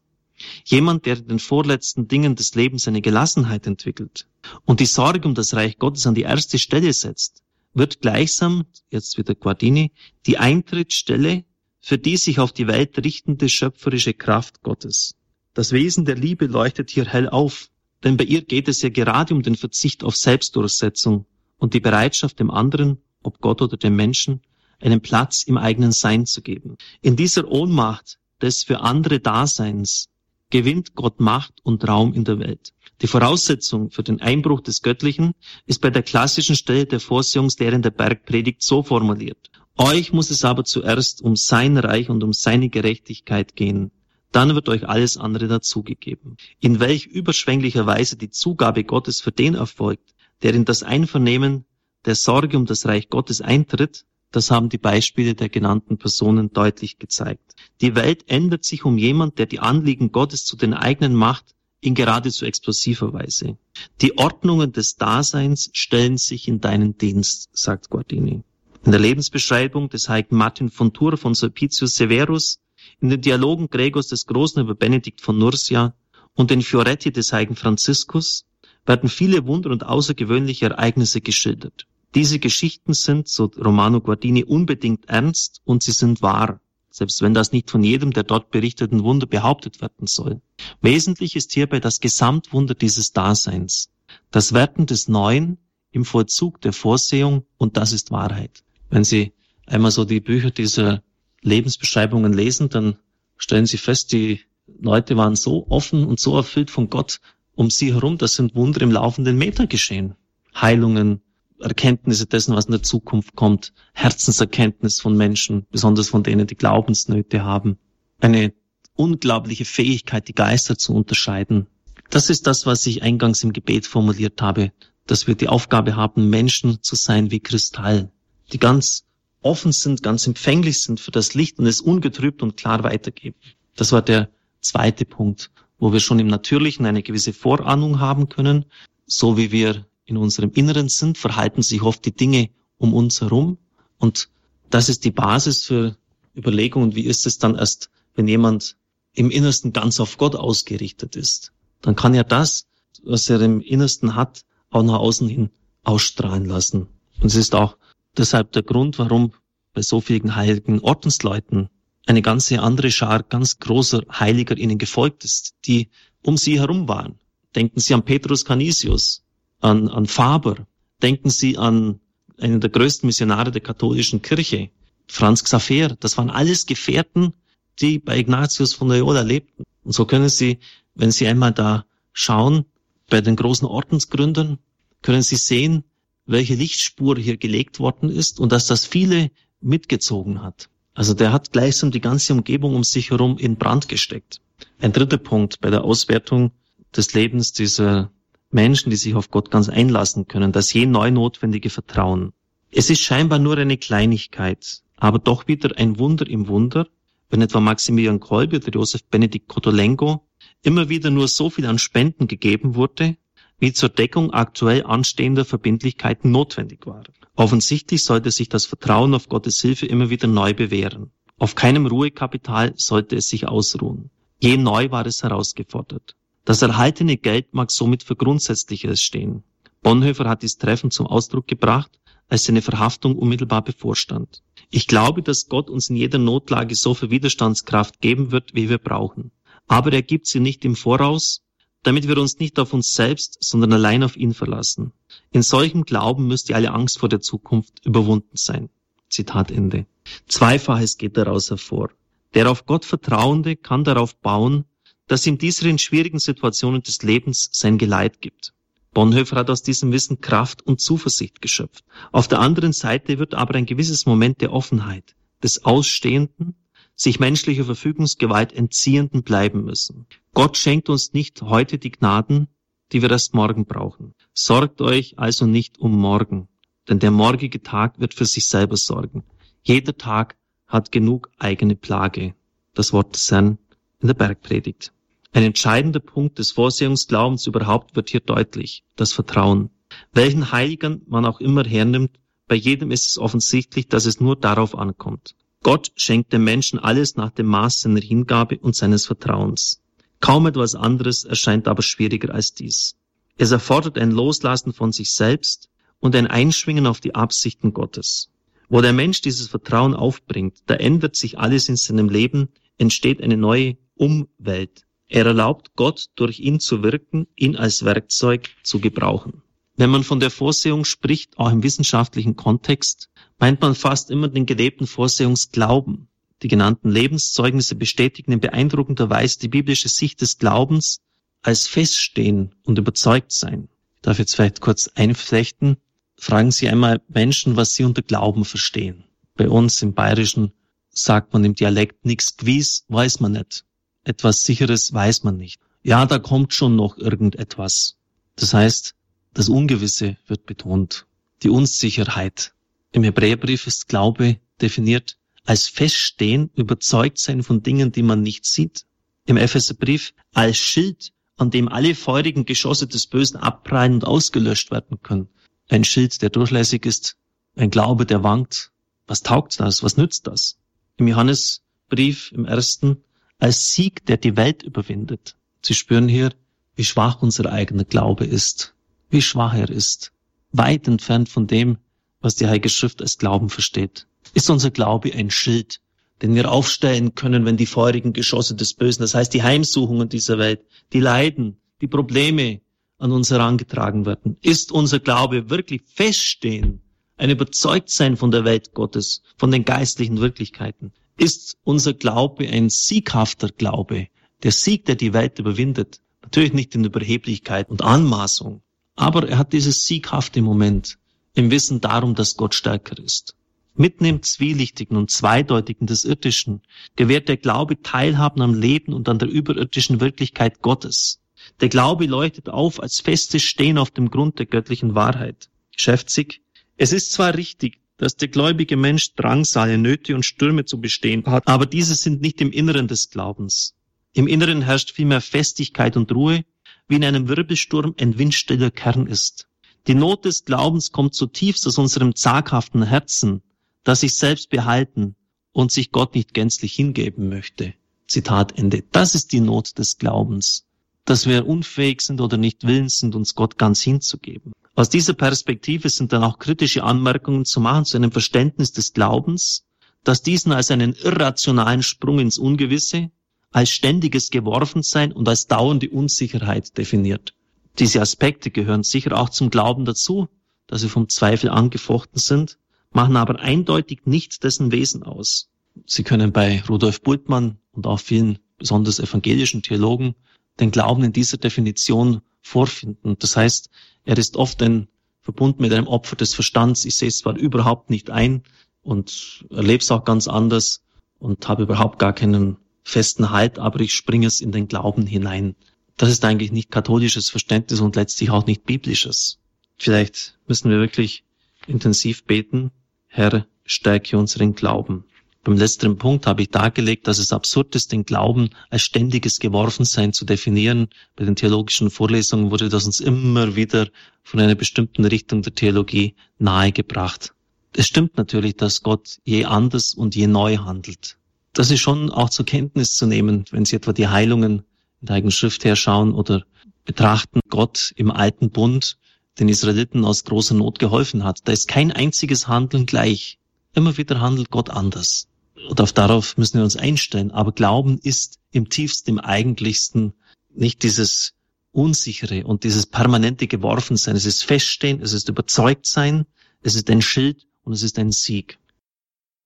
Jemand, 0.65 1.05
der 1.05 1.17
den 1.17 1.41
vorletzten 1.41 2.09
Dingen 2.09 2.37
des 2.37 2.55
Lebens 2.55 2.89
eine 2.89 3.03
Gelassenheit 3.03 3.67
entwickelt 3.67 4.27
und 4.65 4.81
die 4.81 4.87
Sorge 4.87 5.27
um 5.27 5.35
das 5.35 5.55
Reich 5.55 5.79
Gottes 5.79 6.07
an 6.07 6.15
die 6.15 6.23
erste 6.23 6.59
Stelle 6.59 6.93
setzt, 6.93 7.43
wird 7.79 8.01
gleichsam, 8.01 8.67
jetzt 8.91 9.19
wieder 9.19 9.35
Guardini, 9.35 9.93
die 10.27 10.39
Eintrittsstelle 10.39 11.45
für 11.81 11.99
die 11.99 12.17
sich 12.17 12.39
auf 12.39 12.53
die 12.53 12.67
Welt 12.67 13.03
richtende 13.03 13.49
schöpferische 13.49 14.15
Kraft 14.15 14.63
Gottes. 14.63 15.15
Das 15.55 15.73
Wesen 15.73 16.05
der 16.05 16.17
Liebe 16.17 16.47
leuchtet 16.47 16.91
hier 16.91 17.07
hell 17.07 17.29
auf, 17.29 17.71
denn 18.05 18.17
bei 18.17 18.25
ihr 18.25 18.43
geht 18.43 18.69
es 18.69 18.83
ja 18.83 18.91
gerade 18.91 19.35
um 19.35 19.43
den 19.43 19.57
Verzicht 19.57 20.05
auf 20.05 20.17
Selbstdurchsetzung 20.17 21.27
und 21.57 21.75
die 21.75 21.81
Bereitschaft 21.81 22.39
dem 22.39 22.51
anderen, 22.51 22.99
ob 23.23 23.41
Gott 23.41 23.63
oder 23.63 23.77
dem 23.77 23.97
Menschen, 23.97 24.43
einen 24.81 25.01
Platz 25.01 25.43
im 25.43 25.57
eigenen 25.57 25.93
Sein 25.93 26.27
zu 26.27 26.43
geben. 26.43 26.77
In 27.01 27.17
dieser 27.17 27.49
Ohnmacht 27.49 28.19
des 28.41 28.63
für 28.63 28.81
andere 28.81 29.19
Daseins 29.19 30.09
gewinnt 30.51 30.95
Gott 30.95 31.21
Macht 31.21 31.55
und 31.63 31.87
Raum 31.87 32.15
in 32.15 32.25
der 32.25 32.39
Welt. 32.39 32.73
Die 33.03 33.07
Voraussetzung 33.07 33.91
für 33.91 34.03
den 34.03 34.21
Einbruch 34.21 34.61
des 34.61 34.83
Göttlichen 34.83 35.35
ist 35.67 35.81
bei 35.81 35.91
der 35.91 36.03
klassischen 36.03 36.57
Stelle 36.57 36.87
der 36.87 37.01
Vorsehungslehre 37.01 37.79
der 37.81 37.91
Bergpredigt 37.91 38.63
so 38.63 38.83
formuliert. 38.83 39.51
Euch 39.77 40.13
muss 40.13 40.31
es 40.31 40.45
aber 40.45 40.65
zuerst 40.65 41.23
um 41.23 41.37
sein 41.37 41.77
Reich 41.77 42.11
und 42.11 42.25
um 42.25 42.33
seine 42.33 42.69
Gerechtigkeit 42.69 43.55
gehen 43.55 43.93
dann 44.33 44.55
wird 44.55 44.69
euch 44.69 44.87
alles 44.89 45.17
andere 45.17 45.49
dazugegeben. 45.49 46.37
In 46.61 46.81
welch 46.81 47.07
überschwänglicher 47.07 47.87
Weise 47.87 48.17
die 48.17 48.31
Zugabe 48.31 48.85
Gottes 48.85 49.21
für 49.21 49.33
den 49.33 49.55
erfolgt, 49.55 50.15
der 50.43 50.55
in 50.55 50.65
das 50.65 50.83
Einvernehmen 50.83 51.65
der 52.05 52.15
Sorge 52.15 52.57
um 52.57 52.67
das 52.67 52.87
Reich 52.87 53.09
Gottes 53.09 53.41
eintritt, 53.41 54.05
das 54.31 54.51
haben 54.51 54.69
die 54.69 54.79
Beispiele 54.79 55.35
der 55.35 55.49
genannten 55.49 55.99
Personen 55.99 56.53
deutlich 56.53 56.99
gezeigt. 56.99 57.55
Die 57.81 57.95
Welt 57.95 58.25
ändert 58.29 58.65
sich 58.65 58.85
um 58.85 58.99
jemand, 58.99 59.39
der 59.39 59.47
die 59.47 59.61
Anliegen 59.61 60.13
Gottes 60.13 60.45
zu 60.45 60.57
den 60.57 60.75
eigenen 60.75 61.15
macht, 61.15 61.55
in 61.81 61.95
geradezu 61.95 62.45
explosiver 62.45 63.13
Weise. 63.13 63.57
Die 64.01 64.19
Ordnungen 64.19 64.73
des 64.73 64.97
Daseins 64.97 65.71
stellen 65.73 66.19
sich 66.19 66.49
in 66.49 66.61
deinen 66.61 66.99
Dienst, 66.99 67.49
sagt 67.53 67.89
Guardini. 67.89 68.43
In 68.85 68.91
der 68.91 69.01
Lebensbeschreibung 69.01 69.89
des 69.89 70.09
heiligen 70.09 70.37
Martin 70.37 70.71
von 70.71 70.93
Tours 70.93 71.21
von 71.21 71.35
Sulpicius 71.35 71.95
Severus 71.95 72.59
in 73.01 73.11
den 73.11 73.21
Dialogen 73.21 73.69
Gregors 73.71 74.09
des 74.09 74.27
Großen 74.27 74.63
über 74.63 74.75
Benedikt 74.75 75.21
von 75.21 75.39
Nursia 75.39 75.95
und 76.35 76.51
den 76.51 76.63
Fioretti 76.63 77.13
des 77.13 77.33
heiligen 77.33 77.57
Franziskus 77.57 78.45
werden 78.87 79.09
viele 79.09 79.47
Wunder 79.47 79.71
und 79.71 79.85
außergewöhnliche 79.85 80.67
Ereignisse 80.67 81.21
geschildert. 81.21 81.87
Diese 82.15 82.39
Geschichten 82.39 82.95
sind, 82.95 83.29
so 83.29 83.45
Romano 83.45 84.01
Guardini, 84.01 84.45
unbedingt 84.45 85.09
ernst 85.09 85.61
und 85.65 85.83
sie 85.83 85.93
sind 85.93 86.23
wahr, 86.23 86.61
selbst 86.91 87.21
wenn 87.23 87.35
das 87.35 87.53
nicht 87.53 87.71
von 87.71 87.83
jedem 87.83 88.13
der 88.13 88.23
dort 88.23 88.51
berichteten 88.51 89.03
Wunder 89.03 89.27
behauptet 89.27 89.81
werden 89.81 90.07
soll. 90.07 90.41
Wesentlich 90.81 91.37
ist 91.37 91.53
hierbei 91.53 91.81
das 91.81 92.01
Gesamtwunder 92.01 92.75
dieses 92.75 93.13
Daseins, 93.13 93.91
das 94.31 94.53
Werten 94.53 94.87
des 94.87 95.09
Neuen 95.09 95.59
im 95.91 96.05
Vollzug 96.05 96.61
der 96.61 96.73
Vorsehung 96.73 97.45
und 97.57 97.77
das 97.77 97.93
ist 97.93 98.11
Wahrheit. 98.11 98.65
Wenn 98.91 99.05
Sie 99.05 99.33
einmal 99.67 99.91
so 99.91 100.05
die 100.05 100.21
Bücher 100.21 100.51
dieser 100.51 101.03
Lebensbeschreibungen 101.43 102.33
lesen, 102.33 102.69
dann 102.69 102.97
stellen 103.37 103.67
sie 103.67 103.79
fest, 103.79 104.13
die 104.13 104.41
Leute 104.81 105.17
waren 105.17 105.37
so 105.37 105.67
offen 105.69 106.05
und 106.05 106.21
so 106.21 106.37
erfüllt 106.37 106.71
von 106.71 106.91
Gott 106.91 107.21
um 107.55 107.71
sie 107.71 107.93
herum, 107.93 108.19
das 108.19 108.35
sind 108.35 108.55
Wunder 108.55 108.83
im 108.83 108.93
laufenden 108.93 109.37
Meter 109.37 109.67
geschehen. 109.67 110.15
Heilungen, 110.55 111.23
Erkenntnisse 111.61 112.27
dessen, 112.27 112.55
was 112.55 112.67
in 112.67 112.73
der 112.73 112.83
Zukunft 112.83 113.37
kommt, 113.37 113.73
Herzenserkenntnis 113.93 115.01
von 115.01 115.17
Menschen, 115.17 115.67
besonders 115.71 116.09
von 116.09 116.23
denen, 116.23 116.47
die 116.47 116.57
Glaubensnöte 116.57 117.45
haben. 117.45 117.79
Eine 118.21 118.53
unglaubliche 118.95 119.65
Fähigkeit, 119.65 120.29
die 120.29 120.35
Geister 120.35 120.77
zu 120.77 120.95
unterscheiden. 120.95 121.67
Das 122.11 122.31
ist 122.31 122.47
das, 122.47 122.67
was 122.67 122.87
ich 122.87 123.03
eingangs 123.03 123.43
im 123.43 123.53
Gebet 123.53 123.87
formuliert 123.87 124.41
habe, 124.41 124.73
dass 125.07 125.27
wir 125.27 125.35
die 125.35 125.49
Aufgabe 125.49 125.97
haben, 125.97 126.31
Menschen 126.31 126.83
zu 126.83 126.97
sein 126.97 127.31
wie 127.31 127.41
Kristall, 127.41 128.11
die 128.53 128.59
ganz 128.59 129.05
offen 129.41 129.73
sind, 129.73 130.03
ganz 130.03 130.27
empfänglich 130.27 130.83
sind 130.83 131.01
für 131.01 131.11
das 131.11 131.35
Licht 131.35 131.59
und 131.59 131.67
es 131.67 131.81
ungetrübt 131.81 132.43
und 132.43 132.57
klar 132.57 132.83
weitergeben. 132.83 133.37
Das 133.77 133.93
war 133.93 134.03
der 134.03 134.29
zweite 134.61 135.05
Punkt, 135.05 135.51
wo 135.79 135.93
wir 135.93 136.01
schon 136.01 136.19
im 136.19 136.27
Natürlichen 136.27 136.87
eine 136.87 137.03
gewisse 137.03 137.33
Vorahnung 137.33 138.01
haben 138.01 138.29
können. 138.29 138.65
So 139.07 139.37
wie 139.37 139.53
wir 139.53 139.87
in 140.09 140.17
unserem 140.17 140.51
Inneren 140.53 140.89
sind, 140.89 141.19
verhalten 141.19 141.63
sich 141.63 141.83
oft 141.83 142.05
die 142.05 142.15
Dinge 142.15 142.49
um 142.79 142.95
uns 142.95 143.21
herum. 143.21 143.59
Und 143.99 144.31
das 144.71 144.89
ist 144.89 145.05
die 145.05 145.11
Basis 145.11 145.65
für 145.65 145.97
Überlegungen, 146.37 146.95
wie 146.95 147.05
ist 147.05 147.27
es 147.27 147.39
dann 147.39 147.57
erst, 147.57 147.91
wenn 148.15 148.27
jemand 148.27 148.77
im 149.13 149.31
Innersten 149.31 149.73
ganz 149.73 150.01
auf 150.01 150.17
Gott 150.17 150.35
ausgerichtet 150.35 151.15
ist. 151.15 151.53
Dann 151.83 151.95
kann 151.95 152.15
er 152.15 152.25
das, 152.25 152.67
was 153.03 153.29
er 153.29 153.41
im 153.41 153.61
Innersten 153.61 154.15
hat, 154.15 154.45
auch 154.71 154.83
nach 154.83 154.99
außen 154.99 155.29
hin 155.29 155.51
ausstrahlen 155.85 156.47
lassen. 156.47 156.89
Und 157.21 157.27
es 157.27 157.35
ist 157.35 157.55
auch 157.55 157.77
deshalb 158.17 158.53
der 158.53 158.63
Grund, 158.63 158.99
warum 158.99 159.33
bei 159.75 159.83
so 159.83 160.01
vielen 160.01 160.37
heiligen 160.37 160.81
Ordensleuten 160.81 161.69
eine 162.07 162.23
ganze 162.23 162.61
andere 162.63 162.91
Schar 162.91 163.23
ganz 163.23 163.59
großer 163.59 164.03
Heiliger 164.11 164.57
ihnen 164.57 164.79
gefolgt 164.79 165.25
ist, 165.25 165.55
die 165.67 165.89
um 166.23 166.37
sie 166.37 166.59
herum 166.59 166.89
waren. 166.89 167.19
Denken 167.55 167.81
Sie 167.81 167.95
an 167.95 168.05
Petrus 168.05 168.45
Canisius, 168.45 169.25
an, 169.61 169.89
an 169.89 170.07
Faber, 170.07 170.67
denken 171.03 171.31
Sie 171.31 171.59
an 171.59 172.01
einen 172.39 172.61
der 172.61 172.71
größten 172.71 173.07
Missionare 173.07 173.51
der 173.51 173.61
katholischen 173.61 174.23
Kirche, 174.23 174.71
Franz 175.07 175.43
Xaver. 175.45 175.97
Das 176.01 176.17
waren 176.19 176.31
alles 176.31 176.67
Gefährten, 176.67 177.33
die 177.81 177.99
bei 177.99 178.19
Ignatius 178.19 178.75
von 178.75 178.89
Loyola 178.89 179.23
lebten. 179.23 179.65
Und 179.83 179.93
so 179.93 180.05
können 180.05 180.29
Sie, 180.29 180.59
wenn 180.95 181.11
Sie 181.11 181.27
einmal 181.27 181.53
da 181.53 181.85
schauen, 182.13 182.65
bei 183.09 183.21
den 183.21 183.37
großen 183.37 183.67
Ordensgründern, 183.67 184.59
können 185.03 185.23
Sie 185.23 185.37
sehen, 185.37 185.85
welche 186.27 186.55
Lichtspur 186.55 187.17
hier 187.17 187.39
gelegt 187.39 187.81
worden 187.81 188.11
ist 188.11 188.39
und 188.39 188.53
dass 188.53 188.67
das 188.67 188.85
viele 188.85 189.31
mitgezogen 189.61 190.43
hat. 190.43 190.69
Also 190.95 191.15
der 191.15 191.33
hat 191.33 191.53
gleichsam 191.53 191.91
die 191.91 192.01
ganze 192.01 192.35
Umgebung 192.35 192.75
um 192.75 192.85
sich 192.85 193.11
herum 193.11 193.39
in 193.39 193.57
Brand 193.57 193.89
gesteckt. 193.89 194.41
Ein 194.81 194.93
dritter 194.93 195.19
Punkt 195.19 195.61
bei 195.61 195.71
der 195.71 195.85
Auswertung 195.85 196.51
des 196.95 197.15
Lebens 197.15 197.53
dieser 197.53 198.11
Menschen, 198.51 198.91
die 198.91 198.97
sich 198.97 199.15
auf 199.15 199.31
Gott 199.31 199.51
ganz 199.51 199.69
einlassen 199.69 200.27
können, 200.27 200.53
das 200.53 200.73
je 200.73 200.87
neu 200.87 201.11
notwendige 201.11 201.71
Vertrauen. 201.71 202.33
Es 202.71 202.91
ist 202.91 203.01
scheinbar 203.01 203.39
nur 203.39 203.59
eine 203.59 203.77
Kleinigkeit, 203.77 204.83
aber 204.97 205.19
doch 205.19 205.49
wieder 205.49 205.77
ein 205.79 205.99
Wunder 205.99 206.27
im 206.27 206.49
Wunder, 206.49 206.89
wenn 207.31 207.43
etwa 207.43 207.61
Maximilian 207.61 208.21
Kolbe 208.21 208.57
oder 208.57 208.71
Josef 208.71 209.05
Benedikt 209.05 209.49
Kotolengo 209.49 210.27
immer 210.63 210.89
wieder 210.89 211.11
nur 211.11 211.29
so 211.29 211.51
viel 211.51 211.67
an 211.67 211.79
Spenden 211.79 212.27
gegeben 212.27 212.75
wurde, 212.75 213.17
wie 213.59 213.73
zur 213.73 213.89
Deckung 213.89 214.33
aktuell 214.33 214.85
anstehender 214.85 215.45
Verbindlichkeiten 215.45 216.31
notwendig 216.31 216.87
war. 216.87 217.03
Offensichtlich 217.35 218.03
sollte 218.03 218.31
sich 218.31 218.49
das 218.49 218.67
Vertrauen 218.67 219.15
auf 219.15 219.29
Gottes 219.29 219.61
Hilfe 219.61 219.87
immer 219.87 220.11
wieder 220.11 220.27
neu 220.27 220.55
bewähren. 220.55 221.11
Auf 221.39 221.55
keinem 221.55 221.87
Ruhekapital 221.87 222.73
sollte 222.77 223.17
es 223.17 223.29
sich 223.29 223.47
ausruhen. 223.47 224.11
Je 224.41 224.57
neu 224.57 224.91
war 224.91 225.07
es 225.07 225.23
herausgefordert. 225.23 226.17
Das 226.49 226.63
erhaltene 226.63 227.19
Geld 227.19 227.53
mag 227.53 227.71
somit 227.71 228.03
für 228.03 228.17
Grundsätzliches 228.17 229.03
stehen. 229.03 229.43
Bonhoeffer 229.83 230.27
hat 230.27 230.43
dies 230.43 230.57
treffend 230.57 230.95
zum 230.95 231.07
Ausdruck 231.07 231.47
gebracht, 231.47 232.01
als 232.27 232.45
seine 232.45 232.63
Verhaftung 232.63 233.19
unmittelbar 233.19 233.61
bevorstand. 233.61 234.43
Ich 234.71 234.87
glaube, 234.87 235.21
dass 235.21 235.51
Gott 235.51 235.69
uns 235.69 235.91
in 235.91 235.97
jeder 235.97 236.17
Notlage 236.17 236.75
so 236.75 236.95
viel 236.95 237.11
Widerstandskraft 237.11 238.01
geben 238.01 238.33
wird, 238.33 238.55
wie 238.55 238.71
wir 238.71 238.79
brauchen. 238.79 239.31
Aber 239.67 239.93
er 239.93 240.01
gibt 240.01 240.27
sie 240.27 240.41
nicht 240.41 240.65
im 240.65 240.75
Voraus, 240.75 241.43
damit 241.83 242.09
wir 242.09 242.17
uns 242.17 242.39
nicht 242.39 242.59
auf 242.59 242.73
uns 242.73 242.95
selbst, 242.95 243.37
sondern 243.41 243.75
allein 243.75 244.03
auf 244.03 244.17
ihn 244.17 244.33
verlassen. 244.33 244.93
In 245.31 245.43
solchem 245.43 245.85
Glauben 245.85 246.29
müsste 246.29 246.55
alle 246.55 246.73
Angst 246.73 246.99
vor 246.99 247.11
der 247.11 247.21
Zukunft 247.21 247.85
überwunden 247.85 248.39
sein. 248.39 248.71
Zitat 249.11 249.51
Ende. 249.51 249.85
Zweifaches 250.29 250.97
geht 250.97 251.19
daraus 251.19 251.51
hervor. 251.51 251.91
Der 252.33 252.51
auf 252.51 252.65
Gott 252.65 252.87
Vertrauende 252.87 253.55
kann 253.55 253.85
darauf 253.85 254.17
bauen, 254.17 254.65
dass 255.09 255.27
ihm 255.27 255.39
dieser 255.39 255.67
in 255.67 255.79
schwierigen 255.79 256.21
Situationen 256.21 256.83
des 256.83 257.03
Lebens 257.03 257.51
sein 257.53 257.79
Geleit 257.79 258.21
gibt. 258.21 258.55
Bonhoeffer 258.95 259.37
hat 259.37 259.51
aus 259.51 259.63
diesem 259.63 259.93
Wissen 259.93 260.21
Kraft 260.21 260.63
und 260.63 260.81
Zuversicht 260.81 261.43
geschöpft. 261.43 261.85
Auf 262.13 262.29
der 262.29 262.41
anderen 262.41 262.73
Seite 262.73 263.19
wird 263.19 263.35
aber 263.35 263.55
ein 263.55 263.67
gewisses 263.67 264.07
Moment 264.07 264.41
der 264.41 264.53
Offenheit, 264.53 265.17
des 265.43 265.65
Ausstehenden, 265.65 266.55
sich 266.95 267.21
menschlicher 267.21 267.65
Verfügungsgewalt 267.65 268.53
entziehenden 268.53 269.23
bleiben 269.23 269.65
müssen. 269.65 270.07
Gott 270.35 270.57
schenkt 270.57 270.89
uns 270.89 271.13
nicht 271.13 271.43
heute 271.43 271.79
die 271.79 271.93
Gnaden, 271.93 272.49
die 272.93 273.03
wir 273.03 273.11
erst 273.11 273.35
morgen 273.35 273.67
brauchen. 273.67 274.15
Sorgt 274.33 274.81
euch 274.81 275.19
also 275.19 275.47
nicht 275.47 275.79
um 275.79 275.97
morgen, 275.97 276.49
denn 276.89 276.99
der 276.99 277.11
morgige 277.11 277.63
Tag 277.63 278.01
wird 278.01 278.15
für 278.15 278.27
sich 278.27 278.47
selber 278.49 278.77
sorgen. 278.77 279.23
Jeder 279.63 279.97
Tag 279.97 280.37
hat 280.67 280.91
genug 280.91 281.31
eigene 281.39 281.77
Plage. 281.77 282.35
Das 282.75 282.93
Wort 282.93 283.15
des 283.15 283.31
Herrn 283.31 283.59
in 284.01 284.09
der 284.09 284.15
Bergpredigt. 284.15 284.93
Ein 285.33 285.43
entscheidender 285.43 286.01
Punkt 286.01 286.39
des 286.39 286.53
Vorsehungsglaubens 286.53 287.47
überhaupt 287.47 287.95
wird 287.97 288.11
hier 288.11 288.21
deutlich, 288.21 288.85
das 288.97 289.13
Vertrauen. 289.13 289.71
Welchen 290.13 290.53
Heiligen 290.53 291.03
man 291.07 291.27
auch 291.27 291.41
immer 291.41 291.65
hernimmt, 291.65 292.19
bei 292.47 292.55
jedem 292.55 292.91
ist 292.91 293.09
es 293.09 293.19
offensichtlich, 293.19 293.89
dass 293.89 294.07
es 294.07 294.21
nur 294.21 294.37
darauf 294.37 294.77
ankommt. 294.77 295.35
Gott 295.63 295.93
schenkt 295.97 296.33
dem 296.33 296.45
Menschen 296.45 296.79
alles 296.79 297.17
nach 297.17 297.31
dem 297.31 297.47
Maß 297.47 297.81
seiner 297.81 298.01
Hingabe 298.01 298.59
und 298.59 298.75
seines 298.75 299.07
Vertrauens. 299.07 299.83
Kaum 300.21 300.47
etwas 300.47 300.75
anderes 300.75 301.25
erscheint 301.25 301.69
aber 301.69 301.83
schwieriger 301.83 302.33
als 302.33 302.55
dies. 302.55 302.97
Es 303.37 303.51
erfordert 303.51 303.99
ein 303.99 304.11
Loslassen 304.11 304.73
von 304.73 304.93
sich 304.93 305.15
selbst 305.15 305.69
und 306.01 306.17
ein 306.17 306.27
Einschwingen 306.27 306.87
auf 306.87 307.01
die 307.01 307.15
Absichten 307.15 307.73
Gottes. 307.73 308.31
Wo 308.69 308.81
der 308.81 308.93
Mensch 308.93 309.21
dieses 309.21 309.49
Vertrauen 309.49 309.95
aufbringt, 309.95 310.59
da 310.67 310.75
ändert 310.75 311.17
sich 311.17 311.39
alles 311.39 311.69
in 311.69 311.77
seinem 311.77 312.09
Leben, 312.09 312.49
entsteht 312.79 313.23
eine 313.23 313.37
neue 313.37 313.77
Umwelt. 313.95 314.88
Er 315.09 315.25
erlaubt 315.25 315.75
Gott, 315.75 316.11
durch 316.17 316.39
ihn 316.39 316.61
zu 316.61 316.83
wirken, 316.83 317.27
ihn 317.35 317.57
als 317.57 317.85
Werkzeug 317.85 318.51
zu 318.63 318.79
gebrauchen. 318.79 319.43
Wenn 319.77 319.91
man 319.91 320.03
von 320.03 320.21
der 320.21 320.31
Vorsehung 320.31 320.85
spricht, 320.85 321.39
auch 321.39 321.51
im 321.51 321.63
wissenschaftlichen 321.63 322.37
Kontext, 322.37 323.11
meint 323.39 323.61
man 323.61 323.75
fast 323.75 324.11
immer 324.11 324.29
den 324.29 324.45
gelebten 324.45 324.87
Vorsehungsglauben. 324.87 326.09
Die 326.43 326.49
genannten 326.49 326.91
Lebenszeugnisse 326.91 327.75
bestätigen 327.75 328.33
in 328.33 328.41
beeindruckender 328.41 329.09
Weise 329.09 329.39
die 329.39 329.49
biblische 329.49 329.89
Sicht 329.89 330.21
des 330.21 330.39
Glaubens 330.39 331.01
als 331.43 331.67
Feststehen 331.67 332.55
und 332.65 332.79
überzeugt 332.79 333.33
sein. 333.33 333.69
Ich 333.97 334.03
darf 334.03 334.19
jetzt 334.19 334.37
vielleicht 334.37 334.61
kurz 334.61 334.89
einflechten. 334.95 335.77
Fragen 336.17 336.51
Sie 336.51 336.69
einmal 336.69 337.01
Menschen, 337.09 337.57
was 337.57 337.75
sie 337.75 337.85
unter 337.85 338.03
Glauben 338.03 338.45
verstehen. 338.45 339.05
Bei 339.37 339.49
uns 339.49 339.81
im 339.83 339.95
Bayerischen 339.95 340.53
sagt 340.91 341.33
man 341.33 341.45
im 341.45 341.55
Dialekt 341.55 342.05
nichts 342.05 342.37
gewiss, 342.37 342.85
weiß 342.89 343.21
man 343.21 343.33
nicht. 343.33 343.65
Etwas 344.09 344.43
Sicheres 344.43 344.91
weiß 344.91 345.25
man 345.25 345.37
nicht. 345.37 345.61
Ja, 345.83 346.07
da 346.07 346.19
kommt 346.19 346.55
schon 346.55 346.77
noch 346.77 346.97
irgendetwas. 346.97 347.99
Das 348.37 348.55
heißt, 348.55 348.95
das 349.35 349.51
Ungewisse 349.51 350.17
wird 350.27 350.47
betont, 350.47 351.05
die 351.43 351.51
Unsicherheit. 351.51 352.55
Im 352.91 353.05
Hebräerbrief 353.05 353.67
ist 353.67 353.87
Glaube 353.87 354.41
definiert 354.63 355.19
als 355.45 355.69
Feststehen, 355.69 356.51
überzeugt 356.55 357.19
sein 357.19 357.43
von 357.43 357.63
Dingen, 357.63 357.93
die 357.93 358.03
man 358.03 358.23
nicht 358.23 358.47
sieht. 358.47 358.87
Im 359.27 359.37
Epheserbrief 359.37 360.15
als 360.33 360.57
Schild, 360.57 361.13
an 361.37 361.51
dem 361.51 361.69
alle 361.69 361.95
feurigen 361.95 362.47
Geschosse 362.47 362.87
des 362.87 363.09
Bösen 363.09 363.37
abprallen 363.37 363.93
und 363.93 364.07
ausgelöscht 364.07 364.71
werden 364.71 365.03
können. 365.03 365.29
Ein 365.69 365.85
Schild, 365.85 366.23
der 366.23 366.31
durchlässig 366.31 366.87
ist, 366.87 367.19
ein 367.57 367.69
Glaube, 367.69 368.07
der 368.07 368.23
wankt. 368.23 368.73
Was 369.07 369.23
taugt 369.23 369.61
das? 369.61 369.83
Was 369.83 369.99
nützt 369.99 370.27
das? 370.27 370.57
Im 370.97 371.09
Johannesbrief, 371.09 372.33
im 372.33 372.47
ersten, 372.47 373.05
als 373.39 373.73
Sieg, 373.73 374.05
der 374.07 374.17
die 374.17 374.37
Welt 374.37 374.63
überwindet. 374.63 375.37
Sie 375.63 375.75
spüren 375.75 376.09
hier, 376.09 376.33
wie 376.77 376.85
schwach 376.85 377.23
unser 377.23 377.51
eigener 377.53 377.85
Glaube 377.85 378.25
ist 378.25 378.75
wie 379.11 379.23
schwach 379.23 379.55
er 379.55 379.71
ist, 379.71 380.13
weit 380.53 380.89
entfernt 380.89 381.29
von 381.29 381.47
dem, 381.47 381.79
was 382.21 382.37
die 382.37 382.47
Heilige 382.47 382.69
Schrift 382.69 383.01
als 383.01 383.19
Glauben 383.19 383.49
versteht. 383.49 384.07
Ist 384.35 384.51
unser 384.51 384.71
Glaube 384.71 385.13
ein 385.15 385.31
Schild, 385.31 385.81
den 386.21 386.35
wir 386.35 386.51
aufstellen 386.51 387.15
können, 387.15 387.45
wenn 387.45 387.57
die 387.57 387.67
feurigen 387.67 388.13
Geschosse 388.13 388.55
des 388.55 388.75
Bösen, 388.75 389.03
das 389.03 389.15
heißt 389.15 389.33
die 389.33 389.43
Heimsuchungen 389.43 390.09
dieser 390.09 390.39
Welt, 390.39 390.61
die 390.93 391.01
Leiden, 391.01 391.61
die 391.81 391.87
Probleme 391.87 392.61
an 392.99 393.13
uns 393.13 393.31
herangetragen 393.31 394.05
werden? 394.05 394.37
Ist 394.43 394.73
unser 394.73 394.99
Glaube 394.99 395.49
wirklich 395.49 395.83
feststehen, 395.87 396.83
ein 397.17 397.31
Überzeugtsein 397.31 398.17
von 398.17 398.31
der 398.31 398.45
Welt 398.45 398.75
Gottes, 398.75 399.23
von 399.37 399.51
den 399.51 399.65
geistlichen 399.65 400.19
Wirklichkeiten? 400.19 400.93
Ist 401.19 401.57
unser 401.65 401.95
Glaube 401.95 402.49
ein 402.49 402.71
sieghafter 402.71 403.49
Glaube, 403.49 404.07
der 404.45 404.53
Sieg, 404.53 404.85
der 404.85 404.95
die 404.95 405.13
Welt 405.13 405.41
überwindet? 405.41 406.01
Natürlich 406.23 406.53
nicht 406.53 406.77
in 406.77 406.85
Überheblichkeit 406.85 407.69
und 407.69 407.83
Anmaßung, 407.83 408.63
aber 408.95 409.29
er 409.29 409.37
hat 409.39 409.53
dieses 409.53 409.85
sieghafte 409.85 410.43
Moment 410.43 410.97
im 411.35 411.51
Wissen 411.51 411.81
darum, 411.81 412.15
dass 412.15 412.37
Gott 412.37 412.55
stärker 412.55 412.97
ist. 413.03 413.35
Mitten 413.75 414.05
im 414.05 414.23
Zwielichtigen 414.23 414.97
und 414.97 415.11
Zweideutigen 415.11 415.89
des 415.89 416.05
Irdischen 416.05 416.63
gewährt 416.95 417.29
der 417.29 417.37
Glaube 417.37 417.83
Teilhaben 417.83 418.41
am 418.41 418.55
Leben 418.55 418.93
und 418.93 419.09
an 419.09 419.19
der 419.19 419.29
überirdischen 419.29 420.01
Wirklichkeit 420.01 420.63
Gottes. 420.63 421.21
Der 421.61 421.69
Glaube 421.69 422.07
leuchtet 422.07 422.49
auf 422.49 422.81
als 422.81 423.01
festes 423.01 423.43
Stehen 423.43 423.79
auf 423.79 423.91
dem 423.91 424.11
Grund 424.11 424.39
der 424.39 424.47
göttlichen 424.47 424.95
Wahrheit. 424.95 425.51
Geschäftsig. 425.73 426.43
Es 426.77 426.93
ist 426.93 427.11
zwar 427.11 427.35
richtig, 427.35 427.81
dass 427.99 428.17
der 428.17 428.29
gläubige 428.29 428.77
Mensch 428.77 429.15
Drangsale, 429.15 429.77
Nöte 429.77 430.15
und 430.15 430.25
Stürme 430.25 430.65
zu 430.65 430.81
bestehen 430.81 431.27
hat, 431.27 431.47
aber 431.47 431.67
diese 431.67 431.95
sind 431.95 432.23
nicht 432.23 432.41
im 432.41 432.53
Inneren 432.53 432.89
des 432.89 433.11
Glaubens. 433.11 433.75
Im 434.15 434.27
Inneren 434.27 434.63
herrscht 434.63 434.93
vielmehr 434.93 435.21
Festigkeit 435.21 435.97
und 435.97 436.11
Ruhe, 436.13 436.45
wie 436.89 436.97
in 436.97 437.05
einem 437.05 437.29
Wirbelsturm 437.29 437.95
ein 438.01 438.19
windstiller 438.19 438.71
Kern 438.71 439.07
ist. 439.07 439.49
Die 439.87 439.95
Not 439.95 440.25
des 440.25 440.45
Glaubens 440.45 440.93
kommt 440.93 441.15
zutiefst 441.15 441.67
aus 441.67 441.79
unserem 441.79 442.15
zaghaften 442.15 442.83
Herzen, 442.83 443.43
das 443.85 444.01
sich 444.01 444.17
selbst 444.17 444.49
behalten 444.49 445.17
und 445.53 445.73
sich 445.73 445.93
Gott 445.93 446.15
nicht 446.15 446.35
gänzlich 446.35 446.75
hingeben 446.75 447.29
möchte. 447.29 447.75
Zitat 448.07 448.59
Ende. 448.59 448.85
Das 448.93 449.15
ist 449.15 449.33
die 449.33 449.41
Not 449.41 449.79
des 449.79 449.99
Glaubens, 449.99 450.67
dass 451.05 451.27
wir 451.27 451.47
unfähig 451.47 452.01
sind 452.01 452.21
oder 452.21 452.37
nicht 452.37 452.67
willens 452.67 452.99
sind, 452.99 453.15
uns 453.15 453.35
Gott 453.35 453.59
ganz 453.59 453.83
hinzugeben. 453.83 454.53
Aus 454.79 454.89
dieser 454.89 455.15
Perspektive 455.15 455.91
sind 455.91 456.13
dann 456.13 456.23
auch 456.23 456.39
kritische 456.39 456.85
Anmerkungen 456.85 457.45
zu 457.45 457.59
machen 457.59 457.85
zu 457.85 457.97
einem 457.97 458.13
Verständnis 458.13 458.71
des 458.71 458.93
Glaubens, 458.93 459.65
dass 460.05 460.23
diesen 460.23 460.53
als 460.53 460.71
einen 460.71 460.93
irrationalen 460.93 461.83
Sprung 461.83 462.21
ins 462.21 462.39
Ungewisse, 462.39 463.11
als 463.51 463.71
ständiges 463.71 464.31
Geworfensein 464.31 465.11
und 465.11 465.29
als 465.29 465.49
dauernde 465.49 465.91
Unsicherheit 465.91 466.79
definiert. 466.79 467.35
Diese 467.81 468.01
Aspekte 468.01 468.53
gehören 468.53 468.85
sicher 468.85 469.19
auch 469.19 469.31
zum 469.31 469.51
Glauben 469.51 469.85
dazu, 469.85 470.29
dass 470.69 470.83
sie 470.83 470.89
vom 470.89 471.09
Zweifel 471.09 471.51
angefochten 471.51 472.21
sind 472.21 472.57
machen 472.93 473.17
aber 473.17 473.41
eindeutig 473.41 474.03
nicht 474.05 474.45
dessen 474.45 474.71
Wesen 474.71 475.03
aus. 475.03 475.51
Sie 475.87 476.05
können 476.05 476.31
bei 476.31 476.63
Rudolf 476.69 477.03
Bultmann 477.03 477.59
und 477.73 477.89
auch 477.89 477.99
vielen 477.99 478.39
besonders 478.59 479.01
evangelischen 479.01 479.65
Theologen 479.65 480.15
den 480.61 480.71
Glauben 480.71 481.03
in 481.03 481.13
dieser 481.13 481.37
Definition 481.37 482.21
vorfinden. 482.43 483.17
Das 483.19 483.37
heißt, 483.37 483.71
er 484.05 484.19
ist 484.19 484.37
oft 484.37 484.63
ein 484.63 484.89
verbunden 485.21 485.63
mit 485.63 485.73
einem 485.73 485.87
Opfer 485.87 486.17
des 486.17 486.35
Verstands. 486.35 486.85
Ich 486.85 486.95
sehe 486.95 487.09
es 487.09 487.19
zwar 487.19 487.37
überhaupt 487.37 487.91
nicht 487.91 488.11
ein 488.11 488.43
und 488.83 489.45
erlebe 489.51 489.83
es 489.83 489.91
auch 489.91 490.05
ganz 490.05 490.27
anders 490.27 490.83
und 491.19 491.49
habe 491.49 491.65
überhaupt 491.65 491.99
gar 491.99 492.15
keinen 492.15 492.57
festen 492.83 493.31
Halt, 493.31 493.59
aber 493.59 493.81
ich 493.81 493.93
springe 493.93 494.27
es 494.27 494.41
in 494.41 494.53
den 494.53 494.69
Glauben 494.69 495.07
hinein. 495.07 495.55
Das 495.99 496.11
ist 496.11 496.25
eigentlich 496.25 496.53
nicht 496.53 496.71
katholisches 496.71 497.29
Verständnis 497.29 497.81
und 497.81 497.97
letztlich 497.97 498.31
auch 498.31 498.47
nicht 498.47 498.65
biblisches. 498.65 499.39
Vielleicht 499.77 500.39
müssen 500.47 500.71
wir 500.71 500.79
wirklich 500.79 501.25
intensiv 501.67 502.25
beten, 502.25 502.71
Herr, 503.07 503.47
stärke 503.65 504.17
unseren 504.17 504.55
Glauben. 504.55 505.05
Beim 505.45 505.57
letzten 505.57 505.97
Punkt 505.97 506.27
habe 506.27 506.43
ich 506.43 506.51
dargelegt, 506.51 507.07
dass 507.07 507.19
es 507.19 507.33
absurd 507.33 507.75
ist, 507.75 507.93
den 507.93 508.05
Glauben 508.05 508.51
als 508.71 508.83
ständiges 508.83 509.39
Geworfensein 509.39 510.13
zu 510.13 510.25
definieren. 510.25 510.89
Bei 511.17 511.25
den 511.25 511.37
theologischen 511.37 511.91
Vorlesungen 511.91 512.51
wurde 512.51 512.69
das 512.69 512.85
uns 512.85 513.01
immer 513.01 513.57
wieder 513.57 513.89
von 514.23 514.41
einer 514.41 514.57
bestimmten 514.57 515.05
Richtung 515.05 515.43
der 515.43 515.55
Theologie 515.55 516.15
nahegebracht. 516.39 517.33
Es 517.75 517.87
stimmt 517.87 518.17
natürlich, 518.17 518.57
dass 518.57 518.83
Gott 518.83 519.19
je 519.25 519.45
anders 519.45 519.95
und 519.95 520.17
je 520.17 520.27
neu 520.27 520.59
handelt. 520.59 521.17
Das 521.53 521.71
ist 521.71 521.81
schon 521.81 522.11
auch 522.11 522.31
zur 522.31 522.45
Kenntnis 522.45 522.97
zu 522.97 523.07
nehmen, 523.07 523.45
wenn 523.51 523.65
Sie 523.65 523.77
etwa 523.77 523.93
die 523.93 524.09
Heilungen 524.09 524.65
in 525.01 525.07
der 525.07 525.15
Heiligen 525.15 525.31
Schrift 525.31 525.65
herschauen 525.65 526.13
oder 526.13 526.45
betrachten 526.85 527.41
Gott 527.49 527.93
im 527.97 528.11
alten 528.11 528.51
Bund 528.51 528.99
den 529.39 529.49
Israeliten 529.49 530.05
aus 530.05 530.25
großer 530.25 530.55
Not 530.55 530.79
geholfen 530.79 531.25
hat. 531.25 531.41
Da 531.45 531.53
ist 531.53 531.69
kein 531.69 531.93
einziges 531.93 532.49
Handeln 532.49 532.87
gleich. 532.87 533.38
Immer 533.79 533.97
wieder 533.97 534.21
handelt 534.21 534.51
Gott 534.51 534.71
anders. 534.71 535.29
Und 535.69 535.81
auf 535.81 535.93
darauf 535.93 536.37
müssen 536.37 536.57
wir 536.59 536.65
uns 536.65 536.77
einstellen. 536.77 537.31
Aber 537.31 537.53
Glauben 537.53 538.01
ist 538.03 538.41
im 538.51 538.69
tiefsten, 538.69 539.11
im 539.11 539.21
eigentlichsten 539.21 540.15
nicht 540.53 540.83
dieses 540.83 541.35
unsichere 541.71 542.45
und 542.45 542.65
dieses 542.65 542.87
permanente 542.87 543.47
Geworfensein. 543.47 544.17
Es 544.17 544.27
ist 544.27 544.43
Feststehen, 544.43 545.01
es 545.01 545.13
ist 545.13 545.29
Überzeugtsein, 545.29 546.27
es 546.61 546.75
ist 546.75 546.91
ein 546.91 547.03
Schild 547.03 547.47
und 547.63 547.73
es 547.73 547.85
ist 547.85 548.01
ein 548.01 548.11
Sieg. 548.11 548.59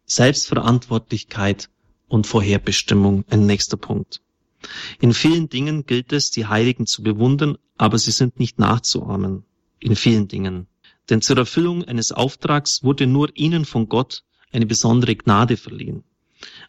Selbstverantwortlichkeit 0.07 1.69
und 2.09 2.27
Vorherbestimmung, 2.27 3.27
ein 3.29 3.45
nächster 3.45 3.77
Punkt. 3.77 4.23
In 4.99 5.13
vielen 5.13 5.51
Dingen 5.51 5.85
gilt 5.85 6.11
es, 6.15 6.31
die 6.31 6.47
Heiligen 6.47 6.87
zu 6.87 7.03
bewundern, 7.03 7.59
aber 7.77 7.99
sie 7.99 8.13
sind 8.13 8.39
nicht 8.39 8.59
nachzuahmen 8.59 9.45
in 9.79 9.95
vielen 9.95 10.27
Dingen. 10.27 10.69
Denn 11.11 11.21
zur 11.21 11.37
Erfüllung 11.37 11.85
eines 11.85 12.13
Auftrags 12.13 12.83
wurde 12.83 13.07
nur 13.07 13.31
ihnen 13.35 13.65
von 13.65 13.89
Gott 13.89 14.23
eine 14.53 14.67
besondere 14.67 15.17
Gnade 15.17 15.57
verliehen. 15.57 16.05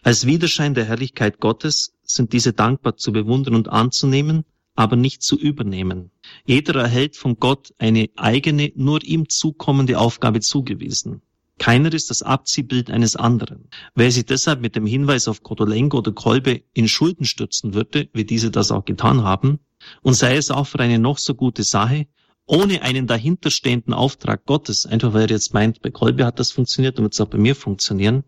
Als 0.02 0.26
Widerschein 0.26 0.74
der 0.74 0.86
Herrlichkeit 0.86 1.39
Gottes 1.39 1.93
sind 2.04 2.34
diese 2.34 2.54
dankbar 2.54 2.98
zu 2.98 3.12
bewundern 3.12 3.56
und 3.56 3.69
anzunehmen, 3.69 4.46
aber 4.76 4.96
nicht 4.96 5.22
zu 5.22 5.38
übernehmen. 5.38 6.12
Jeder 6.46 6.82
erhält 6.82 7.15
von 7.15 7.38
Gott 7.39 7.74
eine 7.78 8.10
eigene, 8.15 8.72
nur 8.76 9.04
ihm 9.04 9.30
zukommende 9.30 10.00
Aufgabe 10.00 10.39
zugewiesen. 10.39 11.22
Keiner 11.60 11.93
ist 11.93 12.10
das 12.10 12.24
Abziehbild 12.24 12.89
eines 12.89 13.15
anderen. 13.15 13.69
Wer 13.93 14.12
sich 14.12 14.26
deshalb 14.26 14.62
mit 14.62 14.76
dem 14.76 14.88
Hinweis 14.88 15.28
auf 15.28 15.43
Kotolenko 15.43 16.00
oder 16.00 16.12
Kolbe 16.12 16.63
in 16.74 16.88
Schulden 16.88 17.26
stürzen 17.26 17.74
würde, 17.74 18.10
wie 18.13 18.26
diese 18.26 18.50
das 18.50 18.72
auch 18.72 18.86
getan 18.86 19.24
haben, 19.24 19.60
und 20.02 20.15
sei 20.15 20.36
es 20.36 20.50
auch 20.50 20.65
für 20.65 20.80
eine 20.80 20.98
noch 20.98 21.17
so 21.17 21.36
gute 21.36 21.63
Sache, 21.63 22.08
ohne 22.45 22.82
einen 22.82 23.08
dahinterstehenden 23.08 23.93
Auftrag 23.93 24.45
Gottes, 24.45 24.86
einfach 24.86 25.13
weil 25.13 25.23
er 25.23 25.29
jetzt 25.29 25.53
meint, 25.53 25.82
bei 25.82 25.91
Kolbe 25.91 26.25
hat 26.25 26.39
das 26.39 26.51
funktioniert 26.51 26.97
und 26.97 27.03
wird 27.03 27.13
es 27.13 27.21
auch 27.21 27.29
bei 27.29 27.38
mir 27.38 27.56
funktionieren, 27.56 28.23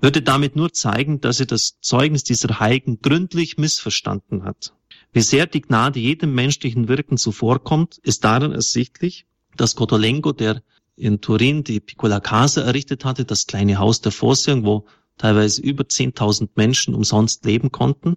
würde 0.00 0.22
damit 0.22 0.56
nur 0.56 0.72
zeigen, 0.72 1.20
dass 1.20 1.40
er 1.40 1.46
das 1.46 1.78
Zeugnis 1.80 2.24
dieser 2.24 2.60
Heiligen 2.60 3.00
gründlich 3.02 3.58
missverstanden 3.58 4.44
hat. 4.44 4.72
Wie 5.12 5.20
sehr 5.20 5.46
die 5.46 5.60
Gnade 5.60 6.00
jedem 6.00 6.34
menschlichen 6.34 6.88
Wirken 6.88 7.18
zuvorkommt, 7.18 7.98
ist 7.98 8.24
daran 8.24 8.52
ersichtlich, 8.52 9.26
dass 9.56 9.76
Cotolengo, 9.76 10.32
der 10.32 10.62
in 10.96 11.20
Turin 11.20 11.64
die 11.64 11.80
Piccola 11.80 12.20
Casa 12.20 12.62
errichtet 12.62 13.04
hatte, 13.04 13.24
das 13.24 13.46
kleine 13.46 13.78
Haus 13.78 14.00
der 14.00 14.12
Vorsehung, 14.12 14.64
wo 14.64 14.86
teilweise 15.18 15.60
über 15.60 15.84
10.000 15.84 16.50
Menschen 16.54 16.94
umsonst 16.94 17.44
leben 17.44 17.70
konnten, 17.70 18.16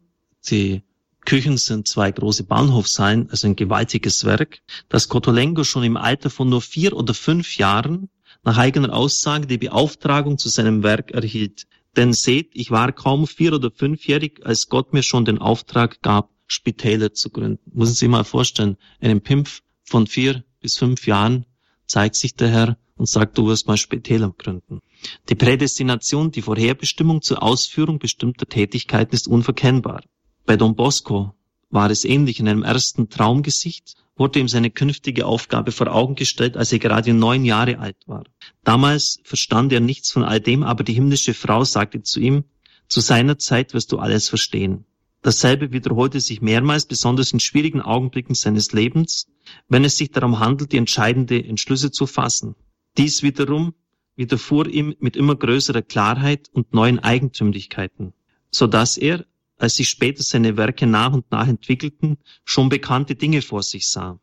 die 0.49 0.83
Küchen 1.25 1.57
sind 1.57 1.87
zwei 1.87 2.11
große 2.11 2.43
Bahnhofshallen, 2.43 3.29
also 3.29 3.47
ein 3.47 3.55
gewaltiges 3.55 4.25
Werk, 4.25 4.61
dass 4.89 5.09
Kotolengo 5.09 5.63
schon 5.63 5.83
im 5.83 5.97
Alter 5.97 6.29
von 6.29 6.49
nur 6.49 6.61
vier 6.61 6.95
oder 6.95 7.13
fünf 7.13 7.57
Jahren 7.57 8.09
nach 8.43 8.57
eigener 8.57 8.93
Aussage 8.93 9.47
die 9.47 9.57
Beauftragung 9.57 10.37
zu 10.37 10.49
seinem 10.49 10.83
Werk 10.83 11.11
erhielt. 11.11 11.65
Denn 11.95 12.13
seht, 12.13 12.51
ich 12.53 12.71
war 12.71 12.91
kaum 12.91 13.25
vier 13.25 13.53
oder 13.53 13.71
fünfjährig, 13.71 14.45
als 14.45 14.69
Gott 14.69 14.93
mir 14.93 15.03
schon 15.03 15.25
den 15.25 15.39
Auftrag 15.39 16.01
gab, 16.01 16.29
Spitäler 16.47 17.13
zu 17.13 17.29
gründen. 17.29 17.71
Muss 17.73 17.89
Sie 17.89 17.95
sich 17.95 18.09
mal 18.09 18.23
vorstellen, 18.23 18.77
einem 19.01 19.21
Pimpf 19.21 19.61
von 19.83 20.05
vier 20.05 20.43
bis 20.61 20.77
fünf 20.77 21.07
Jahren 21.07 21.45
zeigt 21.87 22.15
sich 22.15 22.35
der 22.35 22.49
Herr 22.49 22.77
und 22.97 23.09
sagt, 23.09 23.37
du 23.37 23.47
wirst 23.47 23.67
mal 23.67 23.77
Spitäler 23.77 24.33
gründen. 24.37 24.81
Die 25.29 25.35
Prädestination, 25.35 26.31
die 26.31 26.41
Vorherbestimmung 26.41 27.21
zur 27.21 27.41
Ausführung 27.41 27.99
bestimmter 27.99 28.45
Tätigkeiten 28.45 29.15
ist 29.15 29.27
unverkennbar. 29.27 30.01
Bei 30.45 30.57
Don 30.57 30.75
Bosco 30.75 31.33
war 31.69 31.89
es 31.89 32.05
ähnlich. 32.05 32.39
In 32.39 32.47
einem 32.47 32.63
ersten 32.63 33.09
Traumgesicht 33.09 33.95
wurde 34.15 34.39
ihm 34.39 34.47
seine 34.47 34.69
künftige 34.69 35.25
Aufgabe 35.25 35.71
vor 35.71 35.93
Augen 35.93 36.15
gestellt, 36.15 36.55
als 36.55 36.71
er 36.71 36.79
gerade 36.79 37.13
neun 37.13 37.43
Jahre 37.45 37.79
alt 37.79 37.97
war. 38.05 38.23
Damals 38.63 39.19
verstand 39.23 39.73
er 39.73 39.79
nichts 39.79 40.11
von 40.11 40.23
all 40.23 40.39
dem, 40.39 40.63
aber 40.63 40.83
die 40.83 40.93
himmlische 40.93 41.33
Frau 41.33 41.63
sagte 41.63 42.01
zu 42.03 42.19
ihm, 42.19 42.45
zu 42.87 43.01
seiner 43.01 43.37
Zeit 43.39 43.73
wirst 43.73 43.91
du 43.91 43.97
alles 43.97 44.29
verstehen. 44.29 44.85
Dasselbe 45.23 45.71
wiederholte 45.71 46.19
sich 46.21 46.41
mehrmals, 46.41 46.85
besonders 46.85 47.33
in 47.33 47.39
schwierigen 47.39 47.81
Augenblicken 47.81 48.35
seines 48.35 48.71
Lebens, 48.73 49.27
wenn 49.67 49.83
es 49.83 49.97
sich 49.97 50.11
darum 50.11 50.39
handelt, 50.39 50.71
die 50.71 50.77
entscheidende 50.77 51.43
Entschlüsse 51.43 51.89
zu 51.89 52.05
fassen. 52.05 52.55
Dies 52.97 53.23
wiederum 53.23 53.73
widerfuhr 54.15 54.67
ihm 54.67 54.95
mit 54.99 55.15
immer 55.15 55.35
größerer 55.35 55.81
Klarheit 55.81 56.49
und 56.53 56.73
neuen 56.73 56.99
Eigentümlichkeiten, 56.99 58.13
so 58.51 58.67
dass 58.67 58.97
er, 58.97 59.25
als 59.57 59.75
sich 59.75 59.89
später 59.89 60.23
seine 60.23 60.57
Werke 60.57 60.87
nach 60.87 61.13
und 61.13 61.31
nach 61.31 61.47
entwickelten, 61.47 62.17
schon 62.43 62.69
bekannte 62.69 63.15
Dinge 63.15 63.41
vor 63.41 63.63
sich 63.63 63.89
sah. 63.89 64.19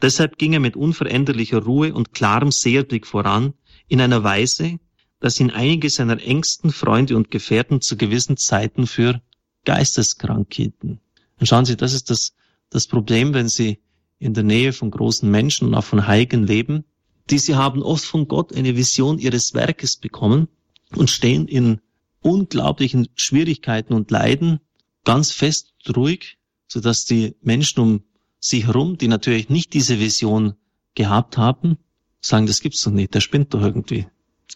Deshalb 0.00 0.38
ging 0.38 0.52
er 0.52 0.60
mit 0.60 0.76
unveränderlicher 0.76 1.62
Ruhe 1.62 1.94
und 1.94 2.12
klarem 2.12 2.50
Seherblick 2.50 3.06
voran, 3.06 3.54
in 3.88 4.00
einer 4.00 4.24
Weise, 4.24 4.78
dass 5.20 5.40
ihn 5.40 5.50
einige 5.50 5.90
seiner 5.90 6.20
engsten 6.22 6.72
Freunde 6.72 7.16
und 7.16 7.30
Gefährten 7.30 7.80
zu 7.80 7.96
gewissen 7.96 8.36
Zeiten 8.36 8.86
für 8.86 9.20
geisteskrank 9.64 10.52
hielten. 10.52 11.00
Und 11.38 11.46
schauen 11.46 11.64
Sie, 11.64 11.76
das 11.76 11.92
ist 11.92 12.10
das, 12.10 12.34
das 12.70 12.86
Problem, 12.86 13.34
wenn 13.34 13.48
Sie 13.48 13.78
in 14.18 14.34
der 14.34 14.44
Nähe 14.44 14.72
von 14.72 14.90
großen 14.90 15.30
Menschen 15.30 15.68
und 15.68 15.74
auch 15.74 15.84
von 15.84 16.06
Heiligen 16.06 16.46
leben. 16.46 16.84
Diese 17.30 17.56
haben 17.56 17.82
oft 17.82 18.04
von 18.04 18.28
Gott 18.28 18.54
eine 18.54 18.76
Vision 18.76 19.18
ihres 19.18 19.54
Werkes 19.54 19.96
bekommen 19.96 20.48
und 20.94 21.10
stehen 21.10 21.48
in 21.48 21.80
unglaublichen 22.20 23.08
Schwierigkeiten 23.14 23.92
und 23.92 24.10
Leiden 24.10 24.60
ganz 25.06 25.32
fest 25.32 25.72
ruhig, 25.96 26.36
so 26.68 26.80
dass 26.80 27.06
die 27.06 27.36
Menschen 27.40 27.80
um 27.80 28.02
sie 28.38 28.66
herum, 28.66 28.98
die 28.98 29.08
natürlich 29.08 29.48
nicht 29.48 29.72
diese 29.72 29.98
Vision 29.98 30.54
gehabt 30.94 31.38
haben, 31.38 31.78
sagen, 32.20 32.46
das 32.46 32.60
gibt's 32.60 32.82
doch 32.82 32.90
nicht, 32.90 33.14
der 33.14 33.20
spinnt 33.20 33.54
doch 33.54 33.62
irgendwie. 33.62 34.06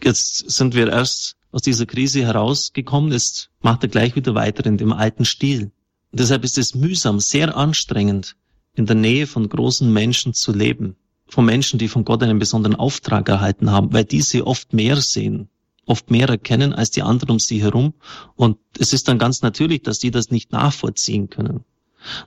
Jetzt 0.02 0.50
sind 0.50 0.74
wir 0.74 0.88
erst 0.88 1.36
aus 1.52 1.62
dieser 1.62 1.86
Krise 1.86 2.22
herausgekommen, 2.22 3.12
ist, 3.12 3.50
macht 3.60 3.82
er 3.82 3.88
gleich 3.88 4.14
wieder 4.16 4.34
weiter 4.34 4.66
in 4.66 4.76
dem 4.76 4.92
alten 4.92 5.24
Stil. 5.24 5.72
Und 6.10 6.20
deshalb 6.20 6.44
ist 6.44 6.58
es 6.58 6.74
mühsam, 6.74 7.20
sehr 7.20 7.56
anstrengend, 7.56 8.36
in 8.74 8.86
der 8.86 8.96
Nähe 8.96 9.26
von 9.26 9.48
großen 9.48 9.92
Menschen 9.92 10.34
zu 10.34 10.52
leben. 10.52 10.96
Von 11.26 11.44
Menschen, 11.44 11.78
die 11.78 11.88
von 11.88 12.04
Gott 12.04 12.22
einen 12.22 12.40
besonderen 12.40 12.76
Auftrag 12.76 13.28
erhalten 13.28 13.70
haben, 13.70 13.92
weil 13.92 14.04
diese 14.04 14.46
oft 14.46 14.72
mehr 14.72 14.96
sehen, 15.00 15.48
oft 15.86 16.10
mehr 16.10 16.28
erkennen 16.28 16.72
als 16.72 16.90
die 16.90 17.02
anderen 17.02 17.30
um 17.30 17.38
sie 17.38 17.62
herum. 17.62 17.94
Und 18.34 18.58
es 18.80 18.94
ist 18.94 19.08
dann 19.08 19.18
ganz 19.18 19.42
natürlich, 19.42 19.82
dass 19.82 19.98
die 19.98 20.10
das 20.10 20.30
nicht 20.30 20.52
nachvollziehen 20.52 21.28
können. 21.28 21.64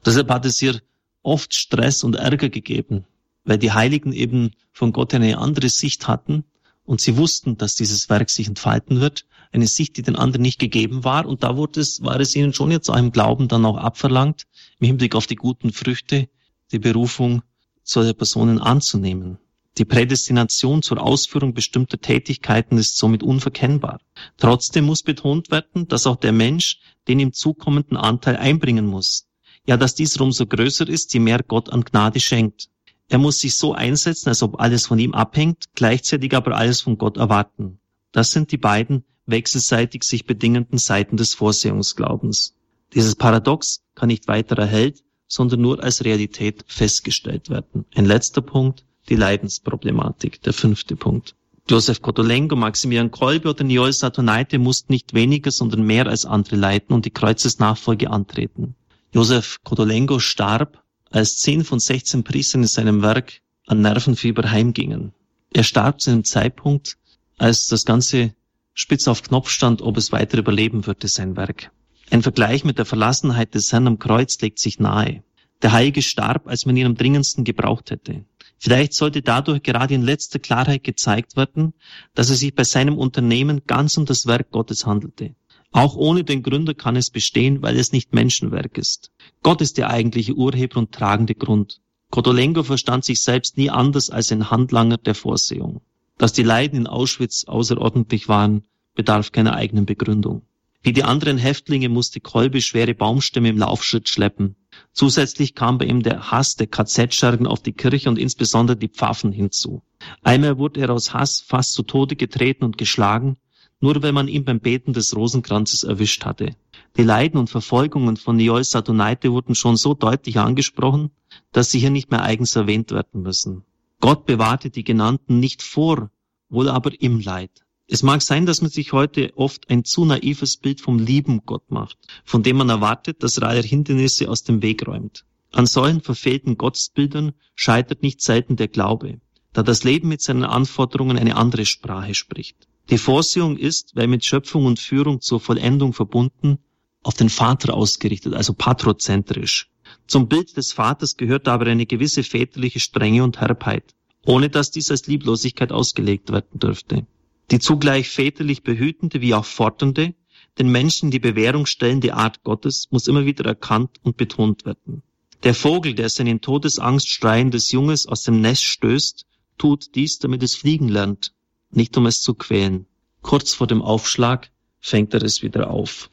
Deshalb 0.05 0.29
hat 0.29 0.45
es 0.45 0.59
hier 0.59 0.81
oft 1.23 1.55
Stress 1.55 2.03
und 2.03 2.15
Ärger 2.15 2.49
gegeben, 2.49 3.05
weil 3.43 3.57
die 3.57 3.71
Heiligen 3.71 4.13
eben 4.13 4.51
von 4.71 4.93
Gott 4.93 5.15
eine 5.15 5.39
andere 5.39 5.69
Sicht 5.69 6.07
hatten 6.07 6.43
und 6.85 7.01
sie 7.01 7.17
wussten, 7.17 7.57
dass 7.57 7.75
dieses 7.75 8.07
Werk 8.09 8.29
sich 8.29 8.47
entfalten 8.47 9.01
wird, 9.01 9.25
eine 9.51 9.65
Sicht, 9.65 9.97
die 9.97 10.03
den 10.03 10.15
anderen 10.15 10.43
nicht 10.43 10.59
gegeben 10.59 11.03
war. 11.03 11.25
Und 11.25 11.43
da 11.43 11.57
wurde 11.57 11.79
es, 11.79 12.03
war 12.03 12.19
es 12.19 12.35
ihnen 12.35 12.53
schon 12.53 12.69
jetzt 12.69 12.89
einem 12.89 13.11
Glauben 13.11 13.47
dann 13.47 13.65
auch 13.65 13.77
abverlangt, 13.77 14.43
im 14.79 14.87
Hinblick 14.87 15.15
auf 15.15 15.25
die 15.25 15.35
guten 15.35 15.71
Früchte, 15.71 16.29
die 16.71 16.79
Berufung 16.79 17.41
solcher 17.83 18.13
Personen 18.13 18.59
anzunehmen. 18.59 19.39
Die 19.77 19.85
Prädestination 19.85 20.83
zur 20.83 21.01
Ausführung 21.01 21.53
bestimmter 21.53 21.99
Tätigkeiten 21.99 22.77
ist 22.77 22.97
somit 22.97 23.23
unverkennbar. 23.23 23.99
Trotzdem 24.37 24.85
muss 24.85 25.01
betont 25.01 25.49
werden, 25.49 25.87
dass 25.87 26.05
auch 26.05 26.17
der 26.17 26.31
Mensch 26.31 26.79
den 27.07 27.19
ihm 27.19 27.33
zukommenden 27.33 27.97
Anteil 27.97 28.37
einbringen 28.37 28.85
muss. 28.85 29.27
Ja, 29.65 29.77
dass 29.77 29.95
dieser 29.95 30.21
umso 30.21 30.45
größer 30.45 30.87
ist, 30.87 31.13
je 31.13 31.19
mehr 31.19 31.41
Gott 31.41 31.69
an 31.69 31.83
Gnade 31.83 32.19
schenkt. 32.19 32.69
Er 33.09 33.17
muss 33.17 33.39
sich 33.39 33.55
so 33.55 33.73
einsetzen, 33.73 34.29
als 34.29 34.43
ob 34.43 34.59
alles 34.59 34.87
von 34.87 34.99
ihm 34.99 35.13
abhängt, 35.13 35.65
gleichzeitig 35.75 36.33
aber 36.35 36.55
alles 36.55 36.81
von 36.81 36.97
Gott 36.97 37.17
erwarten. 37.17 37.79
Das 38.11 38.31
sind 38.31 38.51
die 38.51 38.57
beiden 38.57 39.03
wechselseitig 39.25 40.03
sich 40.03 40.25
bedingenden 40.25 40.77
Seiten 40.77 41.17
des 41.17 41.33
Vorsehungsglaubens. 41.33 42.55
Dieses 42.93 43.15
Paradox 43.15 43.81
kann 43.95 44.07
nicht 44.07 44.27
weiter 44.27 44.57
erhellt, 44.57 45.03
sondern 45.27 45.61
nur 45.61 45.81
als 45.81 46.03
Realität 46.03 46.63
festgestellt 46.67 47.49
werden. 47.49 47.85
Ein 47.95 48.05
letzter 48.05 48.41
Punkt, 48.41 48.85
die 49.09 49.15
Leidensproblematik, 49.15 50.41
der 50.41 50.53
fünfte 50.53 50.95
Punkt. 50.95 51.35
Josef 51.69 52.01
Kotolengo, 52.01 52.55
Maximilian 52.55 53.11
Kolbe 53.11 53.49
oder 53.49 53.63
Niol 53.63 53.93
Satonaite 53.93 54.59
mussten 54.59 54.91
nicht 54.91 55.13
weniger, 55.13 55.49
sondern 55.51 55.83
mehr 55.83 56.07
als 56.07 56.25
andere 56.25 56.57
leiten 56.57 56.93
und 56.93 57.05
die 57.05 57.11
Kreuzesnachfolge 57.11 58.09
antreten. 58.09 58.75
Josef 59.13 59.59
Kotolengo 59.63 60.19
starb 60.19 60.83
als 61.09 61.37
zehn 61.37 61.63
von 61.63 61.79
16 61.79 62.23
Priestern 62.23 62.63
in 62.63 62.67
seinem 62.67 63.01
Werk 63.01 63.41
an 63.67 63.81
Nervenfieber 63.81 64.49
heimgingen. 64.49 65.13
Er 65.53 65.63
starb 65.63 66.01
zu 66.01 66.11
einem 66.11 66.25
Zeitpunkt, 66.25 66.97
als 67.37 67.67
das 67.67 67.85
Ganze 67.85 68.33
spitz 68.73 69.07
auf 69.07 69.23
Knopf 69.23 69.49
stand, 69.49 69.81
ob 69.81 69.97
es 69.97 70.11
weiter 70.11 70.39
überleben 70.39 70.85
würde, 70.85 71.07
sein 71.07 71.37
Werk. 71.37 71.71
Ein 72.09 72.23
Vergleich 72.23 72.63
mit 72.63 72.77
der 72.77 72.85
Verlassenheit 72.85 73.53
des 73.55 73.71
Herrn 73.71 73.87
am 73.87 73.99
Kreuz 73.99 74.39
legt 74.41 74.59
sich 74.59 74.79
nahe. 74.79 75.23
Der 75.63 75.71
Heilige 75.71 76.01
starb, 76.01 76.47
als 76.47 76.65
man 76.65 76.75
ihn 76.75 76.85
am 76.85 76.95
dringendsten 76.95 77.45
gebraucht 77.45 77.89
hätte. 77.89 78.25
Vielleicht 78.59 78.93
sollte 78.93 79.21
dadurch 79.21 79.63
gerade 79.63 79.93
in 79.93 80.01
letzter 80.01 80.39
Klarheit 80.39 80.83
gezeigt 80.83 81.37
werden, 81.37 81.73
dass 82.13 82.29
es 82.29 82.39
sich 82.39 82.53
bei 82.53 82.65
seinem 82.65 82.97
Unternehmen 82.97 83.61
ganz 83.65 83.97
um 83.97 84.05
das 84.05 84.25
Werk 84.25 84.51
Gottes 84.51 84.85
handelte. 84.85 85.35
Auch 85.71 85.95
ohne 85.95 86.25
den 86.25 86.43
Gründer 86.43 86.73
kann 86.73 86.97
es 86.97 87.09
bestehen, 87.09 87.61
weil 87.61 87.77
es 87.77 87.93
nicht 87.93 88.13
Menschenwerk 88.13 88.77
ist. 88.77 89.11
Gott 89.41 89.61
ist 89.61 89.77
der 89.77 89.89
eigentliche 89.89 90.33
Urheber 90.33 90.77
und 90.77 90.91
tragende 90.91 91.33
Grund. 91.33 91.79
Kotolengo 92.11 92.63
verstand 92.63 93.05
sich 93.05 93.21
selbst 93.21 93.57
nie 93.57 93.69
anders 93.69 94.09
als 94.09 94.31
ein 94.31 94.51
Handlanger 94.51 94.97
der 94.97 95.15
Vorsehung. 95.15 95.81
Dass 96.17 96.33
die 96.33 96.43
Leiden 96.43 96.77
in 96.77 96.87
Auschwitz 96.87 97.45
außerordentlich 97.45 98.27
waren, 98.27 98.65
bedarf 98.95 99.31
keiner 99.31 99.55
eigenen 99.55 99.85
Begründung. 99.85 100.43
Wie 100.83 100.93
die 100.93 101.03
anderen 101.03 101.37
Häftlinge 101.37 101.89
musste 101.89 102.19
Kolbe 102.19 102.61
schwere 102.61 102.93
Baumstämme 102.93 103.49
im 103.49 103.57
Laufschritt 103.57 104.09
schleppen. 104.09 104.57
Zusätzlich 104.93 105.55
kam 105.55 105.79
bei 105.79 105.85
ihm 105.85 106.03
der 106.03 106.31
Hass 106.31 106.55
der 106.55 106.67
KZ-Schergen 106.67 107.47
auf 107.47 107.61
die 107.61 107.73
Kirche 107.73 108.09
und 108.09 108.19
insbesondere 108.19 108.77
die 108.77 108.89
Pfaffen 108.89 109.31
hinzu. 109.31 109.81
Einmal 110.21 110.59
wurde 110.59 110.81
er 110.81 110.91
aus 110.91 111.13
Hass 111.13 111.41
fast 111.41 111.73
zu 111.73 111.81
Tode 111.81 112.15
getreten 112.15 112.63
und 112.63 112.77
geschlagen, 112.77 113.37
nur 113.79 114.01
wenn 114.03 114.13
man 114.13 114.27
ihn 114.27 114.45
beim 114.45 114.59
Beten 114.59 114.93
des 114.93 115.15
Rosenkranzes 115.15 115.83
erwischt 115.83 116.25
hatte. 116.25 116.55
Die 116.95 117.03
Leiden 117.03 117.39
und 117.39 117.49
Verfolgungen 117.49 118.17
von 118.17 118.35
Niol 118.35 118.63
Satonaite 118.63 119.31
wurden 119.31 119.55
schon 119.55 119.77
so 119.77 119.95
deutlich 119.95 120.37
angesprochen, 120.37 121.09
dass 121.51 121.71
sie 121.71 121.79
hier 121.79 121.89
nicht 121.89 122.11
mehr 122.11 122.21
eigens 122.21 122.55
erwähnt 122.55 122.91
werden 122.91 123.23
müssen. 123.23 123.63
Gott 123.99 124.27
bewahrte 124.27 124.69
die 124.69 124.83
Genannten 124.83 125.39
nicht 125.39 125.63
vor, 125.63 126.11
wohl 126.49 126.69
aber 126.69 126.91
im 127.01 127.19
Leid. 127.19 127.62
Es 127.93 128.01
mag 128.01 128.23
sein, 128.23 128.47
dass 128.47 128.63
man 128.63 128.71
sich 128.71 128.91
heute 128.91 129.37
oft 129.37 129.69
ein 129.69 129.85
zu 129.85 130.03
naives 130.03 130.57
Bild 130.57 130.81
vom 130.81 130.97
lieben 130.97 131.45
Gott 131.45 131.69
macht, 131.69 131.99
von 132.25 132.41
dem 132.41 132.57
man 132.57 132.69
erwartet, 132.69 133.21
dass 133.21 133.37
er 133.37 133.47
alle 133.47 133.61
Hindernisse 133.61 134.31
aus 134.31 134.41
dem 134.41 134.63
Weg 134.63 134.87
räumt. 134.87 135.25
An 135.51 135.67
solchen 135.67 136.01
verfehlten 136.01 136.57
Gottesbildern 136.57 137.33
scheitert 137.53 138.01
nicht 138.01 138.19
selten 138.19 138.55
der 138.55 138.67
Glaube, 138.67 139.21
da 139.51 139.61
das 139.61 139.83
Leben 139.83 140.07
mit 140.07 140.23
seinen 140.23 140.43
Anforderungen 140.43 141.19
eine 141.19 141.35
andere 141.35 141.67
Sprache 141.67 142.15
spricht. 142.15 142.67
Die 142.89 142.97
Vorsehung 142.97 143.57
ist, 143.57 143.95
weil 143.95 144.07
mit 144.07 144.25
Schöpfung 144.25 144.65
und 144.65 144.79
Führung 144.79 145.21
zur 145.21 145.39
Vollendung 145.39 145.93
verbunden, 145.93 146.57
auf 147.03 147.13
den 147.13 147.29
Vater 147.29 147.75
ausgerichtet, 147.75 148.33
also 148.33 148.55
patrozentrisch. 148.55 149.69
Zum 150.07 150.27
Bild 150.27 150.57
des 150.57 150.73
Vaters 150.73 151.15
gehört 151.15 151.47
aber 151.47 151.67
eine 151.67 151.85
gewisse 151.85 152.23
väterliche 152.23 152.79
Strenge 152.79 153.23
und 153.23 153.39
Herbheit, 153.39 153.93
ohne 154.25 154.49
dass 154.49 154.71
dies 154.71 154.89
als 154.89 155.05
Lieblosigkeit 155.05 155.71
ausgelegt 155.71 156.31
werden 156.31 156.59
dürfte. 156.59 157.05
Die 157.51 157.59
zugleich 157.59 158.09
väterlich 158.09 158.63
behütende 158.63 159.21
wie 159.21 159.33
auch 159.33 159.45
fordernde, 159.45 160.13
den 160.57 160.69
Menschen 160.69 161.11
die 161.11 161.19
Bewährung 161.19 161.65
stellende 161.65 162.13
Art 162.13 162.43
Gottes 162.43 162.87
muss 162.91 163.07
immer 163.07 163.25
wieder 163.25 163.45
erkannt 163.45 163.97
und 164.03 164.17
betont 164.17 164.65
werden. 164.65 165.03
Der 165.43 165.53
Vogel, 165.53 165.93
der 165.93 166.09
sein 166.09 166.27
in 166.27 166.41
Todesangst 166.41 167.09
schreiendes 167.09 167.71
Junges 167.71 168.07
aus 168.07 168.23
dem 168.23 168.39
Nest 168.39 168.63
stößt, 168.63 169.25
tut 169.57 169.95
dies, 169.95 170.19
damit 170.19 170.41
es 170.43 170.55
fliegen 170.55 170.87
lernt 170.87 171.33
nicht 171.75 171.97
um 171.97 172.05
es 172.05 172.21
zu 172.21 172.33
quälen. 172.33 172.85
Kurz 173.21 173.53
vor 173.53 173.67
dem 173.67 173.81
Aufschlag 173.81 174.51
fängt 174.79 175.13
er 175.13 175.23
es 175.23 175.41
wieder 175.41 175.69
auf. 175.71 176.09